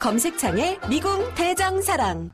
검색창에 0.00 0.78
미궁 0.88 1.34
대장사랑. 1.34 2.30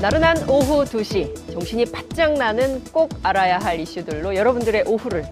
나른한 0.00 0.48
오후 0.48 0.82
2시 0.84 1.52
정신이 1.52 1.84
바짝 1.92 2.32
나는 2.32 2.82
꼭 2.84 3.10
알아야 3.22 3.58
할 3.58 3.78
이슈들로 3.80 4.34
여러분들의 4.34 4.84
오후를 4.86 5.26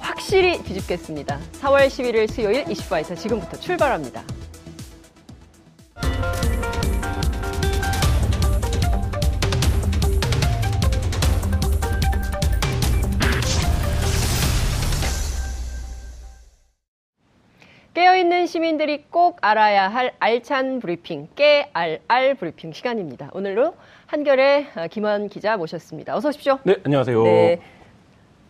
확실히 0.00 0.60
뒤집겠습니다. 0.60 1.38
4월 1.60 1.86
11일 1.86 2.28
수요일 2.28 2.68
이슈바에서 2.68 3.14
지금부터 3.14 3.56
출발합니다. 3.58 4.24
깨어있는 17.94 18.46
시민들이 18.46 19.04
꼭 19.10 19.38
알아야 19.42 19.88
할 19.88 20.12
알찬 20.18 20.80
브리핑, 20.80 21.28
깨알알 21.34 22.34
브리핑 22.34 22.72
시간입니다. 22.72 23.30
오늘로 23.32 23.74
한결의 24.08 24.66
김원 24.90 25.28
기자 25.28 25.58
모셨습니다. 25.58 26.16
어서 26.16 26.30
오십시오. 26.30 26.58
네, 26.64 26.76
안녕하세요. 26.82 27.22
네. 27.24 27.60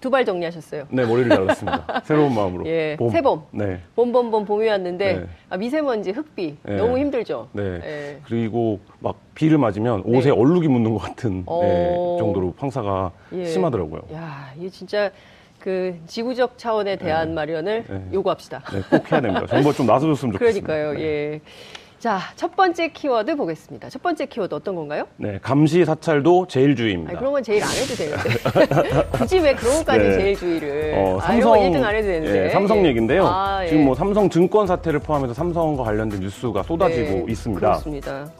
두 0.00 0.08
발 0.10 0.24
정리하셨어요. 0.24 0.84
네, 0.90 1.04
머리를 1.04 1.28
잘랐습니다. 1.28 2.02
새로운 2.06 2.32
마음으로. 2.32 2.64
예, 2.68 2.94
봄. 2.96 3.10
새봄. 3.10 3.42
네. 3.50 3.80
봄봄봄 3.96 4.44
봄이 4.44 4.68
왔는데 4.68 5.14
네. 5.14 5.26
아, 5.50 5.56
미세먼지, 5.56 6.12
흑비 6.12 6.58
네. 6.62 6.76
너무 6.76 6.96
힘들죠. 6.98 7.48
네. 7.52 7.80
예. 7.84 8.20
그리고 8.24 8.78
막 9.00 9.16
비를 9.34 9.58
맞으면 9.58 10.02
옷에 10.04 10.30
네. 10.30 10.30
얼룩이 10.30 10.68
묻는 10.68 10.92
것 10.92 10.98
같은 10.98 11.42
어. 11.46 11.60
네, 11.62 12.16
정도로 12.20 12.54
황사가 12.56 13.10
예. 13.32 13.44
심하더라고요. 13.46 14.02
야, 14.12 14.52
이게 14.56 14.68
진짜 14.70 15.10
그 15.58 15.98
지구적 16.06 16.56
대안 17.00 17.34
마련을 17.34 17.84
네. 17.88 18.02
요구합시다. 18.12 18.62
네, 18.72 18.80
꼭 18.88 19.10
해야 19.10 19.20
됩니다. 19.20 19.46
정말 19.48 19.72
좀 19.74 19.86
나서줬으면 19.86 20.34
좋겠습니다. 20.38 20.64
그러니까요. 20.64 20.92
네. 20.96 21.02
예. 21.02 21.40
자, 21.98 22.20
첫 22.36 22.54
번째 22.54 22.88
키워드 22.88 23.34
보겠습니다. 23.34 23.88
첫 23.90 24.00
번째 24.00 24.26
키워드 24.26 24.54
어떤 24.54 24.76
건가요? 24.76 25.04
네, 25.16 25.40
감시 25.42 25.84
사찰도 25.84 26.42
아니, 26.42 26.48
제일주의입니다. 26.48 27.18
그런 27.18 27.32
건 27.32 27.42
제일 27.42 27.60
안 27.64 27.70
해도 27.70 27.94
되는데. 27.96 29.08
굳이 29.18 29.38
왜 29.40 29.52
그런 29.54 29.78
것까지 29.78 30.04
네. 30.04 30.12
제일 30.12 30.36
주의를. 30.36 30.94
어, 30.96 31.18
아, 31.20 31.40
거 31.40 31.52
1등 31.54 31.82
안 31.82 31.96
해도 31.96 32.06
되는데. 32.06 32.44
예, 32.46 32.50
삼성 32.50 32.84
예. 32.84 32.90
얘기인데요. 32.90 33.26
아, 33.26 33.64
예. 33.64 33.68
지금 33.68 33.84
뭐 33.84 33.96
삼성 33.96 34.30
증권 34.30 34.68
사태를 34.68 35.00
포함해서 35.00 35.34
삼성과 35.34 35.82
관련된 35.82 36.20
뉴스가 36.20 36.62
쏟아지고 36.62 37.10
네, 37.10 37.24
있습니다. 37.32 37.60
그렇습니다. 37.60 38.30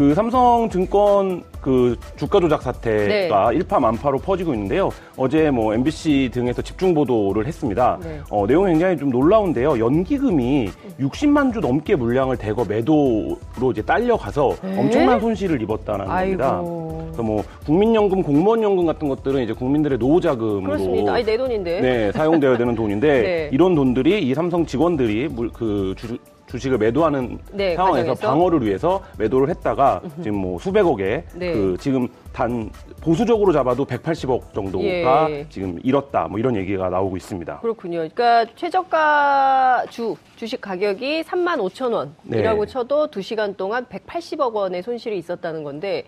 그 0.00 0.14
삼성증권 0.14 1.42
그 1.60 1.94
주가 2.16 2.40
조작 2.40 2.62
사태가 2.62 3.50
네. 3.50 3.56
일파만파로 3.56 4.20
퍼지고 4.20 4.54
있는데요. 4.54 4.88
어제 5.14 5.50
뭐 5.50 5.74
MBC 5.74 6.30
등에서 6.32 6.62
집중 6.62 6.94
보도를 6.94 7.46
했습니다. 7.46 7.98
네. 8.02 8.18
어, 8.30 8.46
내용이 8.46 8.70
굉장히 8.70 8.96
좀 8.96 9.10
놀라운데요. 9.10 9.78
연기금이 9.78 10.70
60만 10.98 11.52
주 11.52 11.60
넘게 11.60 11.96
물량을 11.96 12.38
대거 12.38 12.64
매도로 12.64 13.72
이제 13.72 13.82
딸려가서 13.82 14.56
네? 14.62 14.80
엄청난 14.80 15.20
손실을 15.20 15.60
입었다는 15.60 16.06
겁니다. 16.06 16.62
그래서 16.62 17.22
뭐 17.22 17.44
국민연금, 17.66 18.22
공무원연금 18.22 18.86
같은 18.86 19.06
것들은 19.06 19.42
이제 19.42 19.52
국민들의 19.52 19.98
노후 19.98 20.18
자금으로 20.18 20.62
그렇습니다. 20.62 21.12
아니, 21.12 21.24
내 21.24 21.36
돈인데. 21.36 21.80
네, 21.82 22.12
사용되어야 22.12 22.56
되는 22.56 22.74
돈인데 22.74 23.06
네. 23.20 23.50
이런 23.52 23.74
돈들이 23.74 24.22
이 24.22 24.32
삼성 24.32 24.64
직원들이 24.64 25.28
물, 25.28 25.50
그 25.50 25.92
주, 25.98 26.16
주식을 26.50 26.78
매도하는 26.78 27.38
네, 27.52 27.76
상황에서 27.76 28.14
과정에서. 28.14 28.28
방어를 28.28 28.66
위해서 28.66 29.02
매도를 29.18 29.48
했다가 29.50 30.02
지금 30.22 30.38
뭐 30.38 30.58
수백억에 30.58 31.24
네. 31.34 31.52
그 31.52 31.76
지금 31.78 32.08
단 32.32 32.70
보수적으로 33.00 33.52
잡아도 33.52 33.84
180억 33.84 34.52
정도가 34.52 35.30
예. 35.30 35.46
지금 35.48 35.78
잃었다 35.82 36.26
뭐 36.28 36.38
이런 36.38 36.56
얘기가 36.56 36.88
나오고 36.88 37.16
있습니다. 37.16 37.60
그렇군요. 37.60 37.98
그러니까 37.98 38.46
최저가 38.56 39.86
주 39.90 40.16
주식 40.36 40.60
가격이 40.60 41.22
3만 41.22 41.58
5천 41.58 41.92
원이라고 41.92 42.64
네. 42.64 42.72
쳐도 42.72 43.08
2시간 43.08 43.56
동안 43.56 43.86
180억 43.86 44.52
원의 44.52 44.82
손실이 44.82 45.16
있었다는 45.18 45.62
건데 45.62 46.04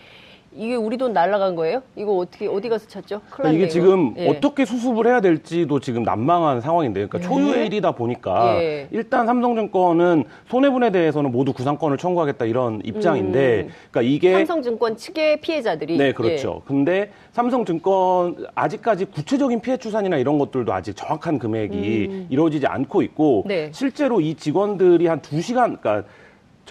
이게 0.55 0.75
우리 0.75 0.99
돈 0.99 1.13
날라간 1.15 1.55
거예요? 1.57 1.83
이거 1.97 2.17
어떻게 2.19 2.47
어디 2.47 2.69
가서 2.69 2.87
찾죠? 2.87 3.21
큰일 3.31 3.31
그러니까 3.31 3.51
이게 3.53 3.61
났네, 3.63 3.69
지금 3.71 4.13
이거. 4.17 4.21
예. 4.25 4.29
어떻게 4.29 4.65
수습을 4.67 5.07
해야 5.07 5.21
될지도 5.23 5.81
지금 5.81 6.03
난망한 6.03 6.61
상황인데, 6.61 7.07
그러니까 7.07 7.27
초유의 7.27 7.67
일이다 7.67 7.93
보니까 7.93 8.57
예. 8.63 8.87
일단 8.91 9.25
삼성증권은 9.27 10.25
손해분에 10.51 10.91
대해서는 10.91 11.33
모두 11.33 11.55
구상권을 11.55 11.97
청구하겠다 11.97 12.45
이런 12.45 12.83
입장인데, 12.85 13.69
그러니까 13.91 14.03
이게 14.03 14.33
음. 14.35 14.39
삼성증권 14.45 14.97
측의 14.99 15.41
피해자들이 15.41 15.97
네, 15.97 16.13
그렇죠. 16.13 16.61
근데 16.67 17.11
삼성증권 17.33 18.47
아직까지 18.55 19.07
구체적인 19.07 19.61
피해 19.61 19.79
추산이나 19.79 20.19
이런 20.19 20.39
것들도 20.39 20.71
아직 20.73 20.95
정확한 20.97 21.39
금액이 21.39 22.27
이루어지지 22.29 22.67
않고 22.67 23.01
있고 23.03 23.45
음. 23.47 23.49
네. 23.49 23.71
실제로 23.73 24.21
이 24.21 24.35
직원들이 24.35 25.07
한 25.07 25.23
두 25.23 25.41
시간 25.41 25.77
그러니까 25.79 26.07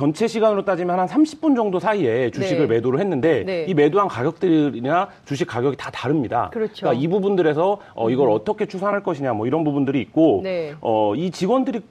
전체 0.02 0.28
시간으로 0.28 0.66
따지면 0.66 1.00
한 1.00 1.08
30분 1.08 1.56
정도 1.56 1.80
사이에 1.80 2.32
주식을 2.32 2.68
네. 2.68 2.74
매도를 2.74 3.00
했는데 3.00 3.44
네. 3.46 3.66
이 3.68 3.76
매도한 3.76 4.08
가격들이나 4.08 5.10
주식 5.26 5.46
가격이 5.46 5.78
다 5.78 5.92
다릅니다. 5.92 6.50
그렇죠. 6.52 6.88
러니까 6.88 7.04
이 7.04 7.08
부분들에서 7.08 7.78
어, 7.94 8.10
이걸 8.10 8.32
어떻게 8.32 8.66
추산할 8.66 9.04
것이냐 9.04 9.34
뭐 9.34 9.46
이런 9.46 9.64
부분들이 9.64 10.02
있고 10.02 10.42
네. 10.44 10.74
어, 10.82 11.14
이 11.16 11.30
직원들이 11.30 11.82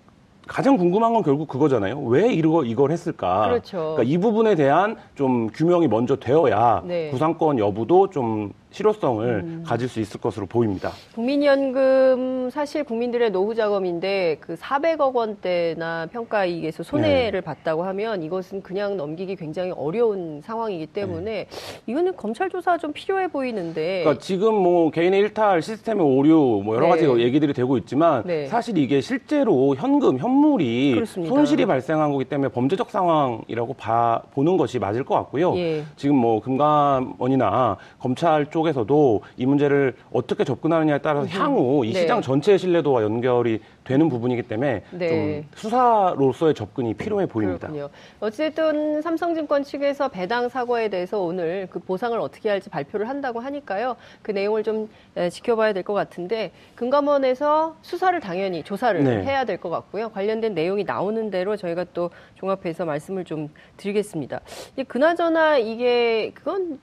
가장 0.49 0.77
궁금한 0.77 1.15
건 1.15 1.23
결국 1.23 1.47
그거잖아요. 1.47 2.01
왜 2.01 2.33
이거 2.33 2.65
이걸 2.65 2.91
했을까? 2.91 3.45
그렇죠. 3.45 3.95
그러니까 3.95 4.03
이 4.03 4.19
부분에 4.19 4.57
대한 4.57 4.97
좀 5.15 5.47
규명이 5.47 5.87
먼저 5.87 6.17
되어야 6.17 6.83
네. 6.85 7.11
구상권 7.11 7.61
여부도 7.61 8.11
좀 8.11 8.53
실효성을 8.71 9.63
가질 9.67 9.89
수 9.89 10.01
있을 10.01 10.21
것으로 10.21 10.47
보입니다. 10.47 10.93
국민연금 11.15 12.51
사실 12.51 12.85
국민들의 12.85 13.31
노후 13.31 13.55
자금인데 13.55 14.39
그 14.41 14.55
400억 14.55 15.15
원대나 15.15 16.07
평가 16.13 16.45
이익에서 16.45 16.83
손해를 16.83 17.41
봤다고 17.41 17.85
하면 17.85 18.23
이것은 18.23 18.63
그냥 18.63 18.97
넘기기 18.97 19.37
굉장히 19.37 19.73
어려운 19.73 20.41
상황이기 20.43 20.87
때문에 20.87 21.47
이거는 21.87 22.17
검찰 22.17 22.49
조사 22.49 22.79
좀 22.79 22.93
필요해 22.93 23.29
보이는데 23.29 24.03
그러니까 24.05 24.23
지금 24.23 24.55
뭐 24.55 24.91
개인의 24.91 25.21
일탈, 25.21 25.63
시스템의 25.63 26.05
오류 26.05 26.63
뭐 26.65 26.77
여러 26.77 26.87
네. 26.87 26.91
가지 27.07 27.23
얘기들이 27.23 27.53
되고 27.53 27.77
있지만 27.79 28.23
네. 28.25 28.47
사실 28.47 28.79
이게 28.79 29.01
실제로 29.01 29.75
현금, 29.75 30.19
현물이 30.19 30.93
그렇습니다. 30.95 31.35
손실이 31.35 31.67
발생한 31.67 32.13
거기 32.13 32.25
때문에 32.25 32.51
범죄적 32.51 32.91
상황이라고 32.91 33.75
봐, 33.75 34.23
보는 34.33 34.57
것이 34.57 34.79
맞을 34.79 35.05
것 35.05 35.15
같고요. 35.17 35.57
예. 35.57 35.83
지금 35.97 36.17
뭐 36.17 36.41
금감원이나 36.41 37.77
검찰 37.99 38.47
쪽 38.51 38.60
에서도 38.69 39.23
이 39.37 39.47
문제를 39.47 39.95
어떻게 40.13 40.45
접근하느냐에 40.45 40.99
따라서 40.99 41.27
향후 41.29 41.85
이 41.85 41.93
네. 41.93 42.01
시장 42.01 42.21
전체의 42.23 42.59
신뢰도와 42.59 43.03
연결이 43.03 43.61
되는 43.85 44.09
부분이기 44.09 44.43
때문에 44.43 44.83
네. 44.91 45.09
좀 45.09 45.49
수사로서의 45.55 46.55
접근이 46.55 46.95
필요해 46.95 47.27
보입니다. 47.27 47.69
그렇군요. 47.69 47.89
어쨌든 48.21 49.03
삼성증권 49.03 49.65
측에서 49.65 50.09
배당 50.09 50.49
사고에 50.49 50.89
대해서 50.89 51.21
오늘 51.21 51.67
그 51.71 51.79
보상을 51.79 52.19
어떻게 52.21 52.49
할지 52.49 52.71
발표를 52.71 53.09
한다고 53.09 53.41
하니까요. 53.41 53.97
그 54.23 54.31
내용을 54.31 54.63
좀 54.63 54.89
에, 55.17 55.29
지켜봐야 55.31 55.73
될 55.73 55.81
것 55.83 55.95
같은데 55.95 56.53
금감원에서 56.75 57.77
수사를 57.83 58.19
당연히 58.21 58.63
조사를 58.63 59.03
네. 59.03 59.25
해야 59.25 59.45
될 59.45 59.59
것 59.59 59.71
같고요. 59.71 60.11
관련된 60.11 60.55
내용이 60.55 60.85
나오는 60.85 61.31
대로 61.31 61.57
저희가 61.57 61.85
또 61.95 62.11
종합해서 62.37 62.85
말씀을 62.85 63.25
좀 63.25 63.49
드리겠습니다. 63.77 64.41
그나저나 64.89 65.59
이게 65.59 66.31
그건 66.35 66.79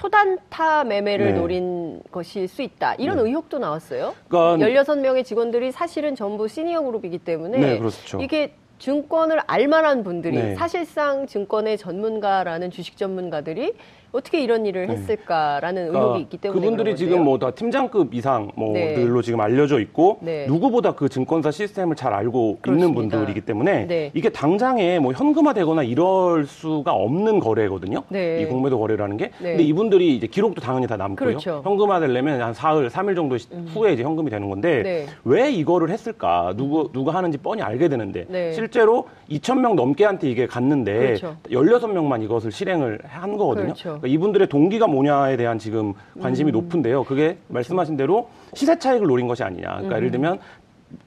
초단타 0.00 0.84
매매를 0.84 1.26
네. 1.26 1.32
노린 1.32 2.00
것일 2.10 2.48
수 2.48 2.62
있다. 2.62 2.94
이런 2.94 3.18
네. 3.18 3.24
의혹도 3.24 3.58
나왔어요. 3.58 4.14
그러니까 4.28 4.68
16명의 4.82 5.26
직원들이 5.26 5.72
사실은 5.72 6.14
전부 6.14 6.48
시니어 6.48 6.80
그룹이기 6.80 7.18
때문에 7.18 7.58
네, 7.58 7.78
그렇죠. 7.78 8.18
이게 8.22 8.54
증권을 8.80 9.40
알만한 9.46 10.02
분들이 10.02 10.36
네. 10.36 10.54
사실상 10.56 11.26
증권의 11.26 11.76
전문가라는 11.78 12.70
주식 12.70 12.96
전문가들이 12.96 13.74
어떻게 14.12 14.42
이런 14.42 14.66
일을 14.66 14.88
네. 14.88 14.94
했을까라는 14.94 15.86
그러니까 15.86 16.00
의혹이 16.00 16.22
있기 16.22 16.38
때문에 16.38 16.60
그분들이 16.60 16.96
지금. 16.96 17.22
뭐 17.22 17.38
다 17.38 17.52
팀장급 17.52 18.12
이상 18.12 18.50
네. 18.56 18.94
뭐들로 18.96 19.22
지금 19.22 19.40
알려져 19.40 19.78
있고 19.78 20.18
네. 20.20 20.46
누구보다 20.48 20.94
그 20.96 21.08
증권사 21.08 21.52
시스템을 21.52 21.94
잘 21.94 22.12
알고 22.12 22.58
그렇습니다. 22.60 22.88
있는 22.88 22.94
분들이기 23.10 23.42
때문에 23.42 23.86
네. 23.86 24.10
이게 24.14 24.28
당장에 24.30 24.98
뭐 24.98 25.12
현금화되거나 25.12 25.84
이럴 25.84 26.44
수가 26.46 26.92
없는 26.92 27.38
거래거든요. 27.38 28.02
네. 28.08 28.42
이 28.42 28.46
공매도 28.46 28.80
거래라는 28.80 29.16
게. 29.16 29.26
네. 29.38 29.50
근데 29.50 29.62
이분들이 29.62 30.16
이제 30.16 30.26
기록도 30.26 30.60
당연히 30.60 30.88
다 30.88 30.96
남고요. 30.96 31.28
그렇죠. 31.28 31.60
현금화되려면 31.64 32.40
한 32.42 32.52
사흘, 32.52 32.90
삼일 32.90 33.14
정도 33.14 33.38
시- 33.38 33.46
후에 33.74 33.92
이제 33.92 34.02
현금이 34.02 34.28
되는 34.28 34.48
건데 34.50 34.82
네. 34.82 35.06
왜 35.24 35.52
이거를 35.52 35.88
했을까? 35.90 36.54
누구 36.56 36.90
누가 36.92 37.14
하는지 37.14 37.38
뻔히 37.38 37.62
알게 37.62 37.88
되는데 37.88 38.24
네. 38.28 38.50
실제로 38.70 39.08
2천 39.28 39.60
명 39.60 39.74
넘게한테 39.74 40.30
이게 40.30 40.46
갔는데 40.46 40.92
그렇죠. 41.18 41.36
16명만 41.50 42.22
이것을 42.22 42.52
실행을 42.52 43.00
한 43.04 43.36
거거든요. 43.36 43.64
그렇죠. 43.66 43.82
그러니까 43.84 44.08
이분들의 44.08 44.48
동기가 44.48 44.86
뭐냐에 44.86 45.36
대한 45.36 45.58
지금 45.58 45.92
음. 46.14 46.22
관심이 46.22 46.52
높은데요. 46.52 47.02
그게 47.04 47.24
그렇죠. 47.24 47.38
말씀하신 47.48 47.96
대로 47.96 48.28
시세 48.54 48.78
차익을 48.78 49.06
노린 49.08 49.26
것이 49.26 49.42
아니냐. 49.42 49.68
그러니까 49.68 49.96
예를 49.96 50.10
들면 50.12 50.38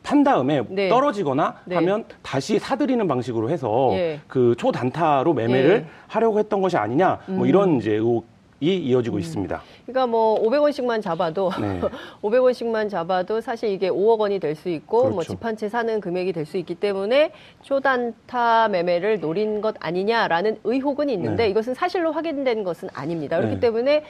판 0.01 0.23
다음에 0.23 0.59
음. 0.59 0.65
네. 0.69 0.89
떨어지거나 0.89 1.55
네. 1.65 1.75
하면 1.75 2.03
다시 2.21 2.59
사들이는 2.59 3.07
방식으로 3.07 3.49
해서 3.49 3.91
예. 3.93 4.19
그 4.27 4.55
초단타로 4.57 5.33
매매를 5.33 5.69
예. 5.69 5.75
음. 5.77 5.87
하려고 6.07 6.39
했던 6.39 6.61
것이 6.61 6.75
아니냐. 6.77 7.19
뭐 7.27 7.45
이런 7.45 7.77
이제 7.77 7.93
의혹 7.93 8.25
이 8.63 8.77
이어지고 8.77 9.19
있습니다. 9.19 9.61
그러니까 9.85 10.07
뭐 10.07 10.41
500원씩만 10.41 11.01
잡아도 11.01 11.51
네. 11.59 11.81
500원씩만 12.23 12.89
잡아도 12.89 13.41
사실 13.41 13.69
이게 13.69 13.89
5억 13.89 14.19
원이 14.19 14.39
될 14.39 14.55
수 14.55 14.69
있고 14.69 15.01
뭐 15.03 15.11
그렇죠. 15.17 15.33
집한 15.33 15.57
채 15.57 15.67
사는 15.67 15.99
금액이 15.99 16.31
될 16.31 16.45
수 16.45 16.57
있기 16.57 16.75
때문에 16.75 17.31
초단타 17.63 18.69
매매를 18.69 19.19
노린 19.19 19.59
것 19.61 19.75
아니냐라는 19.79 20.59
의혹은 20.63 21.09
있는데 21.09 21.43
네. 21.45 21.49
이것은 21.49 21.73
사실로 21.73 22.11
확인된 22.13 22.63
것은 22.63 22.87
아닙니다. 22.93 23.35
그렇기 23.37 23.55
네. 23.55 23.59
때문에 23.59 24.03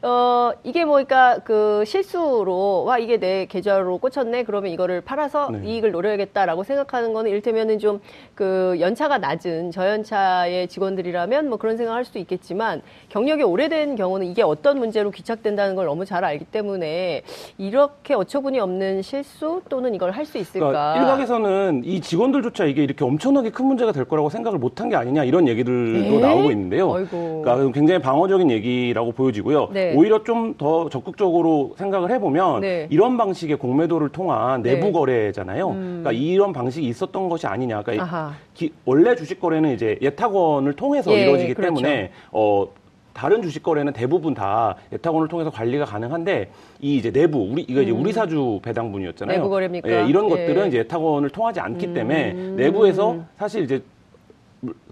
어 0.00 0.52
이게 0.62 0.84
뭐 0.84 0.94
그러니까 0.94 1.38
그 1.44 1.82
실수로 1.84 2.84
와 2.84 2.98
이게 2.98 3.18
내 3.18 3.46
계좌로 3.46 3.98
꽂혔네 3.98 4.44
그러면 4.44 4.70
이거를 4.70 5.00
팔아서 5.00 5.50
네. 5.50 5.60
이익을 5.64 5.90
노려야겠다라고 5.92 6.62
생각하는 6.62 7.12
거는 7.12 7.30
이를테면은 7.30 7.78
좀 7.78 8.00
그 8.38 8.76
연차가 8.78 9.18
낮은 9.18 9.72
저연차의 9.72 10.68
직원들이라면 10.68 11.48
뭐 11.48 11.58
그런 11.58 11.76
생각할 11.76 12.04
수도 12.04 12.20
있겠지만 12.20 12.82
경력이 13.08 13.42
오래된 13.42 13.96
경우는 13.96 14.28
이게 14.28 14.42
어떤 14.42 14.78
문제로 14.78 15.10
귀착된다는 15.10 15.74
걸 15.74 15.86
너무 15.86 16.04
잘 16.04 16.22
알기 16.22 16.44
때문에 16.44 17.22
이렇게 17.58 18.14
어처구니 18.14 18.60
없는 18.60 19.02
실수 19.02 19.60
또는 19.68 19.92
이걸 19.96 20.12
할 20.12 20.28
수 20.28 20.36
있을까? 20.36 20.68
그러니까 20.68 21.00
일각에서는 21.00 21.82
이 21.86 22.00
직원들조차 22.00 22.66
이게 22.66 22.84
이렇게 22.84 23.02
엄청나게 23.02 23.50
큰 23.50 23.64
문제가 23.64 23.92
될 23.92 24.04
거라고 24.04 24.28
생각을 24.28 24.58
못한 24.58 24.90
게 24.90 24.94
아니냐 24.94 25.24
이런 25.24 25.48
얘기들도 25.48 26.16
에? 26.16 26.20
나오고 26.20 26.50
있는데요. 26.50 26.94
아이고. 26.94 27.40
그러니까 27.42 27.72
굉장히 27.72 28.00
방어적인 28.02 28.50
얘기라고 28.50 29.12
보여지고요. 29.12 29.70
네. 29.72 29.87
오히려 29.96 30.22
좀 30.24 30.54
더 30.58 30.88
적극적으로 30.88 31.74
생각을 31.76 32.10
해보면 32.10 32.60
네. 32.62 32.86
이런 32.90 33.16
방식의 33.16 33.56
공매도를 33.58 34.08
통한 34.08 34.62
네. 34.62 34.72
음. 34.72 34.80
내부 34.80 34.92
거래잖아요. 34.92 35.68
그러니까 35.68 36.12
이런 36.12 36.52
방식이 36.52 36.86
있었던 36.88 37.28
것이 37.28 37.46
아니냐. 37.46 37.82
그러니까. 37.82 38.32
기- 38.54 38.72
원래 38.84 39.14
주식 39.14 39.40
거래는 39.40 39.74
이제 39.74 39.98
예탁원을 40.02 40.72
통해서 40.74 41.12
예, 41.12 41.22
이루어지기 41.22 41.54
그렇죠. 41.54 41.74
때문에 41.74 42.10
어. 42.32 42.66
다른 43.14 43.42
주식 43.42 43.64
거래는 43.64 43.92
대부분 43.94 44.32
다 44.32 44.76
예탁원을 44.92 45.26
통해서 45.26 45.50
관리가 45.50 45.84
가능한데 45.86 46.50
이 46.80 46.96
이제 46.98 47.10
내부 47.10 47.40
우리 47.50 47.62
이거 47.62 47.82
이제 47.82 47.90
우리 47.90 48.12
사주 48.12 48.60
배당분이었잖아요. 48.62 49.36
음. 49.36 49.38
내부 49.40 49.48
거래입니까? 49.50 49.88
예, 49.90 50.06
이런 50.06 50.24
예. 50.24 50.28
음. 50.28 50.30
것들은 50.30 50.68
이제 50.68 50.78
예탁원을 50.78 51.30
통하지 51.30 51.58
않기 51.58 51.94
때문에 51.94 52.32
내부에서 52.32 53.16
사실 53.36 53.64
이제 53.64 53.82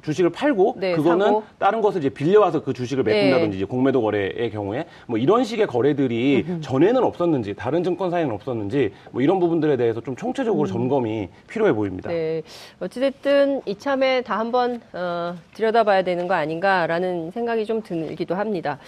주식을 0.02 0.30
팔고 0.30 0.76
네, 0.78 0.94
그거는 0.94 1.26
사고. 1.26 1.42
다른 1.58 1.80
것을 1.80 2.00
이제 2.00 2.08
빌려와서 2.08 2.62
그 2.62 2.72
주식을 2.72 3.02
메꾼다든지 3.02 3.58
네. 3.58 3.64
공매도 3.64 4.00
거래의 4.00 4.50
경우에 4.52 4.86
뭐 5.06 5.18
이런 5.18 5.42
식의 5.42 5.66
거래들이 5.66 6.60
전에는 6.60 7.02
없었는지 7.02 7.54
다른 7.54 7.82
증권사에는 7.82 8.32
없었는지 8.32 8.92
뭐 9.10 9.22
이런 9.22 9.40
부분들에 9.40 9.76
대해서 9.76 10.00
좀 10.00 10.14
총체적으로 10.14 10.68
점검이 10.68 11.28
필요해 11.48 11.72
보입니다. 11.72 12.10
음. 12.10 12.12
네. 12.12 12.42
어찌됐든 12.80 13.62
이참에 13.66 14.22
다 14.22 14.38
한번 14.38 14.80
어, 14.92 15.34
들여다봐야 15.54 16.02
되는 16.02 16.28
거 16.28 16.34
아닌가라는 16.34 17.32
생각이 17.32 17.66
좀 17.66 17.82
들기도 17.82 18.36
합니다. 18.36 18.78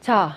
자, 0.00 0.36